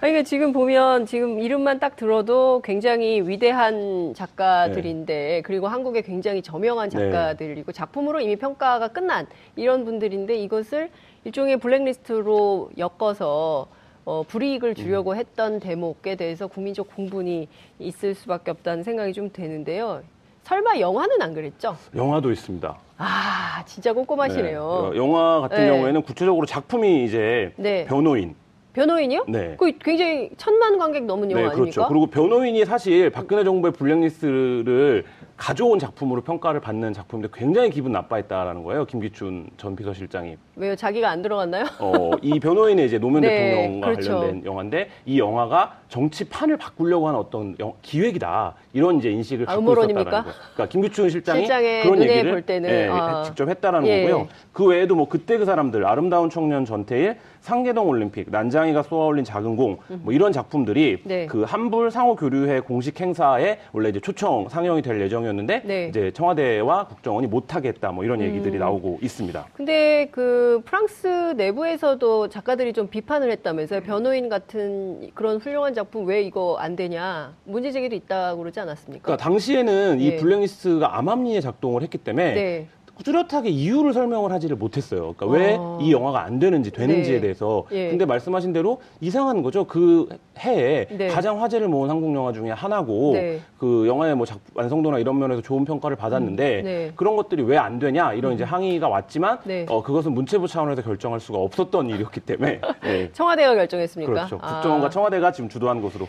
그러니까 0.00 0.22
지금 0.24 0.52
보면 0.52 1.06
지금 1.06 1.38
이름만 1.40 1.78
딱 1.78 1.94
들어도 1.96 2.60
굉장히 2.64 3.20
위대한 3.20 4.12
작가들인데 4.14 5.42
그리고 5.44 5.68
한국의 5.68 6.02
굉장히 6.02 6.42
저명한 6.42 6.88
네. 6.90 7.10
작가들이고 7.10 7.72
작품으로 7.72 8.20
이미 8.20 8.36
평가가 8.36 8.88
끝난 8.88 9.26
이런 9.56 9.84
분들인데 9.84 10.36
이것을 10.36 10.90
일종의 11.24 11.56
블랙리스트로 11.56 12.70
엮어서 12.78 13.66
어, 14.04 14.22
불이익을 14.28 14.74
주려고 14.76 15.12
음. 15.12 15.16
했던 15.16 15.58
대목에 15.58 16.14
대해서 16.14 16.46
국민적 16.46 16.94
공분이 16.94 17.48
있을 17.80 18.14
수밖에 18.14 18.52
없다는 18.52 18.84
생각이 18.84 19.12
좀 19.12 19.30
되는데요. 19.32 20.02
설마 20.44 20.78
영화는 20.78 21.20
안 21.20 21.34
그랬죠? 21.34 21.76
영화도 21.96 22.30
있습니다. 22.30 22.78
아, 22.98 23.64
진짜 23.66 23.92
꼼꼼하시네요. 23.92 24.90
네. 24.92 24.98
영화 24.98 25.40
같은 25.40 25.58
네. 25.58 25.68
경우에는 25.68 26.02
구체적으로 26.02 26.46
작품이 26.46 27.04
이제 27.04 27.52
네. 27.56 27.84
변호인. 27.86 28.36
변호인이요? 28.74 29.24
네. 29.26 29.56
그 29.58 29.72
굉장히 29.78 30.30
천만 30.36 30.78
관객 30.78 31.04
넘은 31.04 31.30
영화 31.32 31.42
네, 31.42 31.48
아닙니까? 31.48 31.72
그렇죠. 31.72 31.88
그리고 31.88 32.06
변호인이 32.06 32.64
사실 32.64 33.10
박근혜 33.10 33.42
정부의 33.42 33.72
블랙리스트를 33.72 35.04
가져온 35.36 35.78
작품으로 35.78 36.22
평가를 36.22 36.60
받는 36.60 36.92
작품인데 36.94 37.28
굉장히 37.34 37.70
기분 37.70 37.92
나빠했다라는 37.92 38.62
거예요. 38.64 38.86
김기춘 38.86 39.50
전 39.58 39.76
비서실장이. 39.76 40.36
왜요? 40.56 40.74
자기가 40.74 41.10
안 41.10 41.20
들어갔나요? 41.20 41.66
어, 41.78 42.12
이 42.22 42.40
변호인의 42.40 42.86
이제 42.86 42.98
노무현 42.98 43.20
네, 43.22 43.28
대통령과 43.28 43.86
그렇죠. 43.88 44.18
관련된 44.18 44.44
영화인데 44.46 44.88
이 45.04 45.18
영화가 45.18 45.80
정치판을 45.88 46.56
바꾸려고 46.56 47.08
하는 47.08 47.18
어떤 47.18 47.56
영- 47.60 47.74
기획이다. 47.82 48.54
이런 48.72 48.98
이제 48.98 49.10
인식을 49.10 49.44
아, 49.44 49.54
갖고 49.54 49.60
음모론입니까? 49.62 50.00
있었다는 50.00 50.24
거예요. 50.24 50.38
그러니까 50.54 50.72
김기춘 50.72 51.08
실장이 51.10 51.40
실장의 51.40 51.82
그런 51.84 51.98
눈에 51.98 52.10
얘기를 52.10 52.30
볼 52.32 52.42
때는, 52.42 52.70
예, 52.70 52.88
아. 52.90 53.22
직접 53.24 53.48
했다라는 53.48 53.88
예. 53.88 54.02
거고요. 54.02 54.28
그 54.52 54.64
외에도 54.66 54.94
뭐 54.96 55.08
그때 55.08 55.38
그 55.38 55.44
사람들 55.44 55.86
아름다운 55.86 56.28
청년 56.30 56.64
전태일, 56.64 57.16
상계동 57.40 57.88
올림픽, 57.88 58.28
난장이가 58.30 58.82
쏘아올린 58.82 59.24
작은 59.24 59.54
공, 59.54 59.78
뭐 59.88 60.12
이런 60.12 60.32
작품들이 60.32 60.98
네. 61.04 61.26
그 61.26 61.42
한불 61.44 61.92
상호 61.92 62.16
교류회 62.16 62.58
공식 62.60 63.00
행사에 63.00 63.60
원래 63.72 63.90
이제 63.90 64.00
초청 64.00 64.48
상영이 64.48 64.82
될 64.82 65.00
예정이었는데 65.00 65.62
네. 65.64 65.86
이제 65.88 66.10
청와대와 66.10 66.88
국정원이 66.88 67.28
못하게 67.28 67.68
했다. 67.68 67.92
뭐 67.92 68.02
이런 68.02 68.20
얘기들이 68.20 68.54
음. 68.54 68.58
나오고 68.58 68.98
있습니다. 69.00 69.46
근데 69.54 70.08
그 70.10 70.60
프랑스 70.64 71.06
내부에서도 71.36 72.28
작가들이 72.28 72.72
좀 72.72 72.88
비판을 72.88 73.30
했다면서요. 73.30 73.82
변호인 73.82 74.28
같은 74.28 75.10
그런 75.14 75.36
훌륭한 75.36 75.75
작품 75.76 76.06
왜 76.06 76.22
이거 76.22 76.56
안 76.58 76.74
되냐 76.74 77.34
문제 77.44 77.70
제기도 77.70 77.94
있다고 77.94 78.38
그러지 78.38 78.58
않았습니까? 78.58 79.04
그러니까 79.04 79.22
당시에는 79.22 80.00
예. 80.00 80.04
이 80.04 80.16
블랙리스트가 80.16 80.98
암암리에 80.98 81.40
작동을 81.40 81.82
했기 81.82 81.98
때문에 81.98 82.34
네. 82.34 82.68
뚜렷하게 83.04 83.50
이유를 83.50 83.92
설명을 83.92 84.32
하지를 84.32 84.56
못했어요. 84.56 85.14
그러니까 85.16 85.26
왜 85.26 85.56
아. 85.58 85.78
이 85.82 85.92
영화가 85.92 86.22
안 86.24 86.38
되는지 86.38 86.70
되는지에 86.70 87.16
네. 87.16 87.20
대해서. 87.20 87.64
예. 87.72 87.90
근데 87.90 88.06
말씀하신 88.06 88.52
대로 88.52 88.80
이상한 89.00 89.42
거죠. 89.42 89.64
그 89.64 90.08
해에 90.38 90.86
네. 90.90 91.08
가장 91.08 91.42
화제를 91.42 91.68
모은 91.68 91.90
한국 91.90 92.14
영화 92.14 92.32
중에 92.32 92.50
하나고 92.50 93.12
네. 93.14 93.40
그 93.58 93.86
영화의 93.86 94.14
뭐 94.16 94.24
작- 94.24 94.40
완성도나 94.54 94.98
이런 94.98 95.18
면에서 95.18 95.42
좋은 95.42 95.64
평가를 95.64 95.96
받았는데 95.96 96.58
음, 96.60 96.64
네. 96.64 96.92
그런 96.96 97.16
것들이 97.16 97.42
왜 97.42 97.56
안 97.56 97.78
되냐 97.78 98.12
이런 98.12 98.34
이제 98.34 98.44
항의가 98.44 98.88
왔지만 98.88 99.38
네. 99.44 99.66
어, 99.68 99.82
그것은 99.82 100.12
문체부 100.12 100.46
차원에서 100.46 100.82
결정할 100.82 101.20
수가 101.20 101.38
없었던 101.38 101.88
일이었기 101.90 102.20
때문에 102.20 102.60
네. 102.84 103.10
청와대가 103.12 103.54
결정했습니까? 103.54 104.12
그렇죠. 104.12 104.38
아. 104.42 104.54
국정원과 104.54 104.90
청와대가 104.90 105.32
지금 105.32 105.48
주도한 105.48 105.80
것으로. 105.80 106.06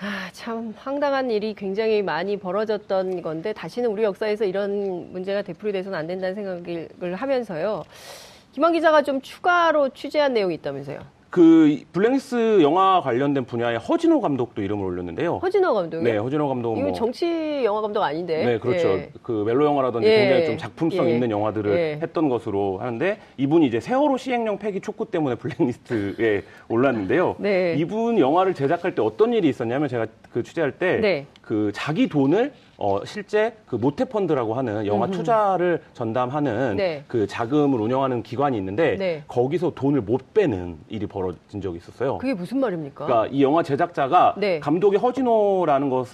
아, 0.00 0.28
참 0.32 0.74
황당한 0.76 1.30
일이 1.30 1.54
굉장히 1.54 2.02
많이 2.02 2.36
벌어졌던 2.36 3.22
건데 3.22 3.52
다시는 3.52 3.90
우리 3.90 4.02
역사에서 4.02 4.44
이런 4.44 5.12
문제가 5.12 5.42
되풀이돼서는 5.42 5.96
안 5.96 6.06
된다는 6.06 6.34
생각을 6.34 7.14
하면서요. 7.14 7.84
김한 8.52 8.72
기자가 8.72 9.02
좀 9.02 9.20
추가로 9.20 9.90
취재한 9.90 10.34
내용이 10.34 10.54
있다면서요. 10.56 11.13
그 11.34 11.80
블랙리스트 11.90 12.62
영화 12.62 13.00
관련된 13.00 13.44
분야에 13.44 13.74
허진호 13.74 14.20
감독도 14.20 14.62
이름을 14.62 14.84
올렸는데요. 14.84 15.38
허진호 15.38 15.74
감독이 15.74 16.04
네, 16.04 16.16
허진호 16.16 16.46
감독은 16.46 16.78
이거 16.78 16.88
뭐 16.90 16.96
정치 16.96 17.64
영화 17.64 17.80
감독 17.80 18.04
아닌데. 18.04 18.44
네, 18.44 18.58
그렇죠. 18.60 18.90
예. 18.90 19.10
그 19.20 19.42
멜로 19.44 19.64
영화라든지 19.64 20.06
예. 20.06 20.16
굉장히 20.16 20.46
좀 20.46 20.58
작품성 20.58 21.08
예. 21.08 21.14
있는 21.14 21.32
영화들을 21.32 21.76
예. 21.76 21.98
했던 22.00 22.28
것으로 22.28 22.78
하는데 22.78 23.18
이분이 23.36 23.66
이제 23.66 23.80
세월호 23.80 24.16
시행령 24.16 24.58
폐기 24.58 24.80
촉구 24.80 25.06
때문에 25.06 25.34
블랙리스트에 25.42 26.44
올랐는데요. 26.68 27.34
네. 27.40 27.74
이분 27.78 28.20
영화를 28.20 28.54
제작할 28.54 28.94
때 28.94 29.02
어떤 29.02 29.32
일이 29.32 29.48
있었냐면 29.48 29.88
제가 29.88 30.06
그 30.32 30.44
취재할 30.44 30.70
때그 30.78 31.00
네. 31.00 31.26
자기 31.72 32.08
돈을 32.08 32.52
어, 32.76 33.04
실제 33.04 33.54
그 33.66 33.76
모태펀드라고 33.76 34.54
하는 34.54 34.86
영화 34.86 35.06
투자를 35.06 35.80
전담하는 35.92 36.76
네. 36.76 37.04
그 37.08 37.26
자금을 37.26 37.80
운영하는 37.80 38.22
기관이 38.22 38.56
있는데 38.58 38.96
네. 38.96 39.22
거기서 39.28 39.72
돈을 39.74 40.00
못 40.00 40.34
빼는 40.34 40.78
일이 40.88 41.06
벌어진 41.06 41.60
적이 41.60 41.78
있었어요. 41.78 42.18
그게 42.18 42.34
무슨 42.34 42.60
말입니까? 42.60 43.06
그러니까 43.06 43.34
이 43.34 43.42
영화 43.42 43.62
제작자가 43.62 44.34
네. 44.36 44.60
감독이 44.60 44.96
허진호라는 44.96 45.90
것 45.90 46.06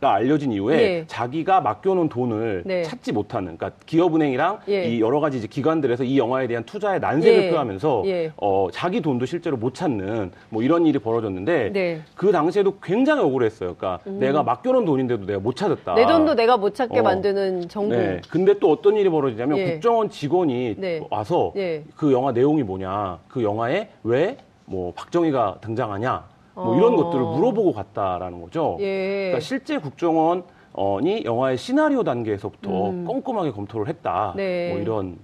가 0.00 0.14
알려진 0.14 0.52
이후에 0.52 0.82
예. 0.82 1.04
자기가 1.06 1.60
맡겨놓은 1.60 2.08
돈을 2.08 2.62
네. 2.66 2.82
찾지 2.82 3.12
못하는, 3.12 3.56
그러니까 3.56 3.78
기업은행이랑 3.86 4.60
예. 4.68 4.84
이 4.84 5.00
여러 5.00 5.20
가지 5.20 5.38
이제 5.38 5.46
기관들에서 5.46 6.04
이 6.04 6.18
영화에 6.18 6.46
대한 6.46 6.64
투자에 6.64 6.98
난색을 6.98 7.44
예. 7.44 7.50
표하면서 7.50 8.02
예. 8.06 8.32
어, 8.36 8.68
자기 8.72 9.00
돈도 9.00 9.26
실제로 9.26 9.56
못 9.56 9.74
찾는 9.74 10.32
뭐 10.48 10.62
이런 10.62 10.86
일이 10.86 10.98
벌어졌는데 10.98 11.72
네. 11.72 11.94
음. 11.94 12.04
그 12.14 12.32
당시에도 12.32 12.78
굉장히 12.82 13.22
억울했어요. 13.22 13.74
그러니까 13.76 14.00
내가 14.10 14.42
맡겨놓은 14.42 14.84
돈인데도 14.84 15.26
내가 15.26 15.38
못 15.40 15.56
찾았다. 15.56 15.94
내 15.94 16.06
돈도 16.06 16.34
내가 16.34 16.56
못 16.56 16.74
찾게 16.74 17.00
어. 17.00 17.02
만드는 17.02 17.68
정부. 17.68 17.96
네. 17.96 18.20
근데 18.28 18.58
또 18.58 18.70
어떤 18.70 18.96
일이 18.96 19.08
벌어지냐면 19.08 19.58
예. 19.58 19.64
국정원 19.72 20.10
직원이 20.10 20.74
네. 20.78 21.00
와서 21.10 21.52
예. 21.56 21.84
그 21.96 22.12
영화 22.12 22.32
내용이 22.32 22.62
뭐냐, 22.62 23.18
그 23.28 23.42
영화에 23.42 23.88
왜 24.02 24.36
뭐 24.72 24.92
박정희가 24.94 25.58
등장하냐, 25.60 26.24
뭐 26.54 26.74
어. 26.74 26.76
이런 26.76 26.96
것들을 26.96 27.24
물어보고 27.24 27.72
갔다라는 27.72 28.40
거죠. 28.42 28.76
예. 28.80 29.28
그러니까 29.28 29.40
실제 29.40 29.78
국정원이 29.78 31.24
영화의 31.24 31.56
시나리오 31.56 32.04
단계에서부터 32.04 32.70
꼼꼼하게 32.70 33.52
검토를 33.52 33.88
했다. 33.88 34.32
음. 34.32 34.36
네. 34.36 34.70
뭐 34.72 34.80
이런 34.80 35.18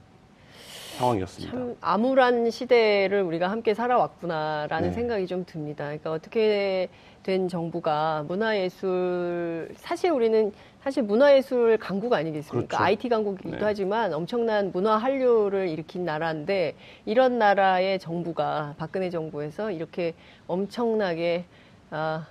상황이었습니다. 0.98 1.56
참 1.56 1.76
암울한 1.80 2.50
시대를 2.50 3.22
우리가 3.22 3.50
함께 3.50 3.74
살아왔구나라는 3.74 4.88
네. 4.88 4.94
생각이 4.94 5.26
좀 5.26 5.44
듭니다. 5.44 5.84
그러니까 5.84 6.12
어떻게 6.12 6.88
된 7.22 7.48
정부가 7.48 8.24
문화예술 8.26 9.70
사실 9.76 10.10
우리는 10.10 10.52
사실 10.88 11.03
문화예술 11.03 11.77
강국 11.77 12.14
아니겠습니까? 12.14 12.66
그렇죠. 12.79 12.83
IT 12.83 13.11
강국이기도 13.11 13.59
네. 13.59 13.62
하지만 13.62 14.14
엄청난 14.14 14.72
문화 14.72 14.96
한류를 14.96 15.68
일으킨 15.68 16.07
나라인데 16.07 16.77
이런 17.05 17.38
나라의 17.38 17.98
정부가 17.98 18.74
박근혜 18.79 19.11
정부에서 19.11 19.70
이렇게 19.70 20.14
엄청나게 20.46 21.44
아, 21.90 22.27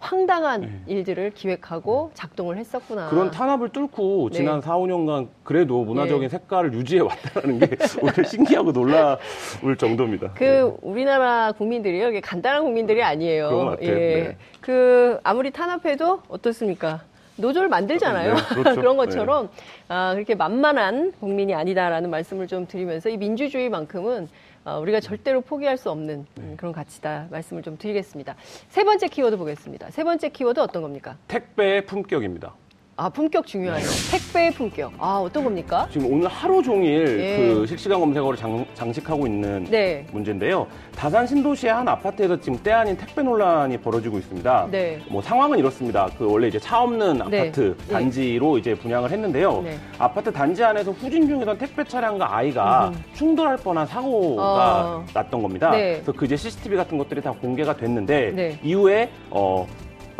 황당한 0.00 0.60
네. 0.62 0.80
일들을 0.88 1.30
기획하고 1.34 2.10
작동을 2.14 2.56
했었구나. 2.56 3.10
그런 3.10 3.30
탄압을 3.30 3.68
뚫고 3.68 4.30
네. 4.32 4.38
지난 4.38 4.60
4, 4.60 4.76
5년간 4.78 5.28
그래도 5.44 5.84
문화적인 5.84 6.28
색깔을 6.28 6.74
유지해 6.74 7.02
왔다는 7.02 7.60
게 7.60 7.76
오히려 8.02 8.24
신기하고 8.24 8.72
놀라울 8.72 9.76
정도입니다. 9.78 10.32
그 10.34 10.42
네. 10.42 10.60
우리나라 10.82 11.52
국민들이요, 11.52 12.08
이게 12.08 12.20
간단한 12.20 12.64
국민들이 12.64 13.04
아니에요. 13.04 13.50
그런 13.50 13.64
것 13.66 13.70
같아요. 13.78 13.88
예. 13.88 13.98
네. 13.98 14.36
그 14.60 15.20
아무리 15.22 15.52
탄압해도 15.52 16.22
어떻습니까? 16.26 17.08
노조를 17.40 17.68
만들잖아요. 17.68 18.34
네, 18.34 18.42
그렇죠. 18.54 18.80
런 18.82 18.96
것처럼 18.96 19.48
아, 19.88 20.14
그렇게 20.14 20.34
만만한 20.34 21.12
국민이 21.20 21.54
아니다라는 21.54 22.10
말씀을 22.10 22.46
좀 22.46 22.66
드리면서 22.66 23.08
이 23.08 23.16
민주주의만큼은 23.16 24.28
아, 24.64 24.76
우리가 24.76 25.00
절대로 25.00 25.40
포기할 25.40 25.76
수 25.76 25.90
없는 25.90 26.26
네. 26.34 26.42
음, 26.42 26.54
그런 26.56 26.72
가치다 26.72 27.28
말씀을 27.30 27.62
좀 27.62 27.78
드리겠습니다. 27.78 28.36
세 28.68 28.84
번째 28.84 29.08
키워드 29.08 29.36
보겠습니다. 29.36 29.90
세 29.90 30.04
번째 30.04 30.28
키워드 30.28 30.60
어떤 30.60 30.82
겁니까? 30.82 31.16
택배의 31.28 31.86
품격입니다. 31.86 32.54
아 33.00 33.08
품격 33.08 33.46
중요하죠. 33.46 33.86
택배의 34.10 34.50
품격. 34.50 34.92
아 34.98 35.22
어떤 35.24 35.42
겁니까? 35.42 35.88
지금 35.90 36.12
오늘 36.12 36.28
하루 36.28 36.62
종일 36.62 37.18
예. 37.18 37.36
그 37.38 37.66
실시간 37.66 37.98
검색어를 37.98 38.36
장, 38.36 38.66
장식하고 38.74 39.26
있는 39.26 39.64
네. 39.70 40.04
문제인데요. 40.12 40.66
다산 40.94 41.26
신도시의 41.26 41.72
한 41.72 41.88
아파트에서 41.88 42.38
지금 42.38 42.58
때 42.62 42.72
아닌 42.72 42.98
택배 42.98 43.22
논란이 43.22 43.78
벌어지고 43.78 44.18
있습니다. 44.18 44.68
네. 44.70 45.00
뭐 45.08 45.22
상황은 45.22 45.58
이렇습니다. 45.58 46.10
그 46.18 46.30
원래 46.30 46.48
이제 46.48 46.58
차 46.58 46.82
없는 46.82 47.22
네. 47.30 47.40
아파트 47.40 47.74
네. 47.88 47.92
단지로 47.94 48.58
이제 48.58 48.74
분양을 48.74 49.10
했는데요. 49.10 49.62
네. 49.62 49.78
아파트 49.98 50.30
단지 50.30 50.62
안에서 50.62 50.92
후진 50.92 51.26
중이던 51.26 51.56
택배 51.56 51.82
차량과 51.82 52.36
아이가 52.36 52.92
충돌할 53.14 53.56
뻔한 53.56 53.86
사고가 53.86 54.84
어. 54.84 55.06
났던 55.14 55.40
겁니다. 55.40 55.70
네. 55.70 55.92
그래서 55.94 56.12
그 56.12 56.26
이제 56.26 56.36
CCTV 56.36 56.76
같은 56.76 56.98
것들이 56.98 57.22
다 57.22 57.32
공개가 57.32 57.74
됐는데 57.74 58.32
네. 58.32 58.58
이후에 58.62 59.08
어 59.30 59.66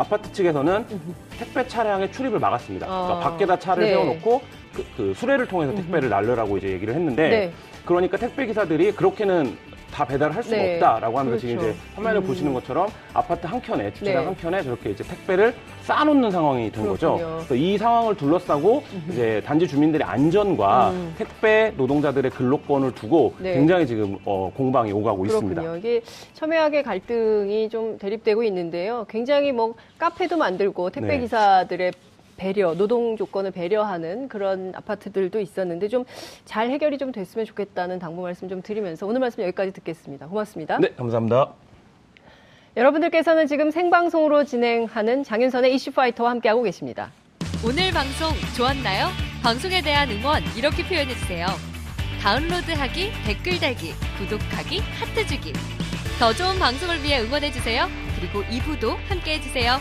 아파트 0.01 0.31
측에서는 0.31 0.85
택배 1.37 1.67
차량의 1.67 2.11
출입을 2.11 2.39
막았습니다. 2.39 2.87
그러니까 2.87 3.13
어. 3.13 3.19
밖에다 3.19 3.59
차를 3.59 3.83
네. 3.83 3.89
세워놓고 3.91 4.41
그, 4.73 4.85
그 4.97 5.13
수레를 5.15 5.47
통해서 5.47 5.75
택배를 5.75 6.09
날르라고 6.09 6.57
이제 6.57 6.69
얘기를 6.69 6.93
했는데 6.95 7.29
네. 7.29 7.53
그러니까 7.85 8.17
택배 8.17 8.47
기사들이 8.47 8.93
그렇게는 8.93 9.55
다 9.91 10.05
배달을 10.05 10.35
할 10.35 10.41
수가 10.41 10.55
네. 10.55 10.73
없다라고 10.75 11.19
하면서 11.19 11.37
지금 11.37 11.57
그렇죠. 11.57 11.71
이제 11.71 11.79
화면을 11.95 12.21
보시는 12.21 12.53
것처럼 12.53 12.87
아파트 13.13 13.45
한 13.45 13.61
켠에 13.61 13.91
주차장 13.93 14.21
네. 14.21 14.25
한 14.25 14.35
켠에 14.35 14.63
저렇게 14.63 14.91
이제 14.91 15.03
택배를 15.03 15.53
쌓아놓는 15.83 16.31
상황이 16.31 16.71
된 16.71 16.87
거죠. 16.87 17.15
그렇군요. 17.17 17.35
그래서 17.37 17.55
이 17.55 17.77
상황을 17.77 18.15
둘러싸고 18.15 18.83
이제 19.11 19.41
단지 19.45 19.67
주민들의 19.67 20.05
안전과 20.07 20.91
음. 20.91 21.13
택배 21.17 21.73
노동자들의 21.75 22.31
근로권을 22.31 22.93
두고 22.95 23.35
네. 23.39 23.53
굉장히 23.53 23.85
지금 23.85 24.17
어, 24.25 24.51
공방이 24.55 24.91
오가고 24.91 25.25
있습니다. 25.25 25.61
그렇군요. 25.61 25.77
이게 25.77 26.01
첨예하게 26.33 26.83
갈등이 26.83 27.69
좀 27.69 27.97
대립되고 27.97 28.43
있는데요. 28.43 29.05
굉장히 29.09 29.51
뭐 29.51 29.73
카페도 29.97 30.37
만들고 30.37 30.89
택배 30.91 31.15
네. 31.15 31.19
기사들의 31.19 31.91
배려, 32.41 32.73
노동 32.73 33.17
조건을 33.17 33.51
배려하는 33.51 34.27
그런 34.27 34.73
아파트들도 34.75 35.39
있었는데 35.39 35.87
좀 35.87 36.05
잘 36.43 36.69
해결이 36.71 36.97
좀 36.97 37.11
됐으면 37.11 37.45
좋겠다는 37.45 37.99
당부 37.99 38.23
말씀 38.23 38.49
좀 38.49 38.61
드리면서 38.61 39.05
오늘 39.05 39.19
말씀 39.21 39.43
여기까지 39.43 39.71
듣겠습니다. 39.73 40.27
고맙습니다. 40.27 40.79
네, 40.79 40.89
감사합니다. 40.95 41.53
여러분들께서는 42.75 43.47
지금 43.47 43.69
생방송으로 43.71 44.43
진행하는 44.43 45.23
장윤선의 45.23 45.73
이슈파이터와 45.75 46.31
함께하고 46.31 46.63
계십니다. 46.63 47.11
오늘 47.65 47.91
방송 47.91 48.29
좋았나요? 48.57 49.07
방송에 49.43 49.81
대한 49.81 50.09
응원 50.09 50.41
이렇게 50.57 50.83
표현해주세요. 50.83 51.45
다운로드하기, 52.21 53.11
댓글 53.25 53.59
달기, 53.59 53.91
구독하기, 54.17 54.79
하트 54.79 55.25
주기. 55.27 55.53
더 56.19 56.33
좋은 56.33 56.57
방송을 56.59 57.03
위해 57.03 57.21
응원해주세요. 57.21 57.87
그리고 58.19 58.41
2부도 58.43 58.95
함께 59.07 59.35
해주세요. 59.35 59.77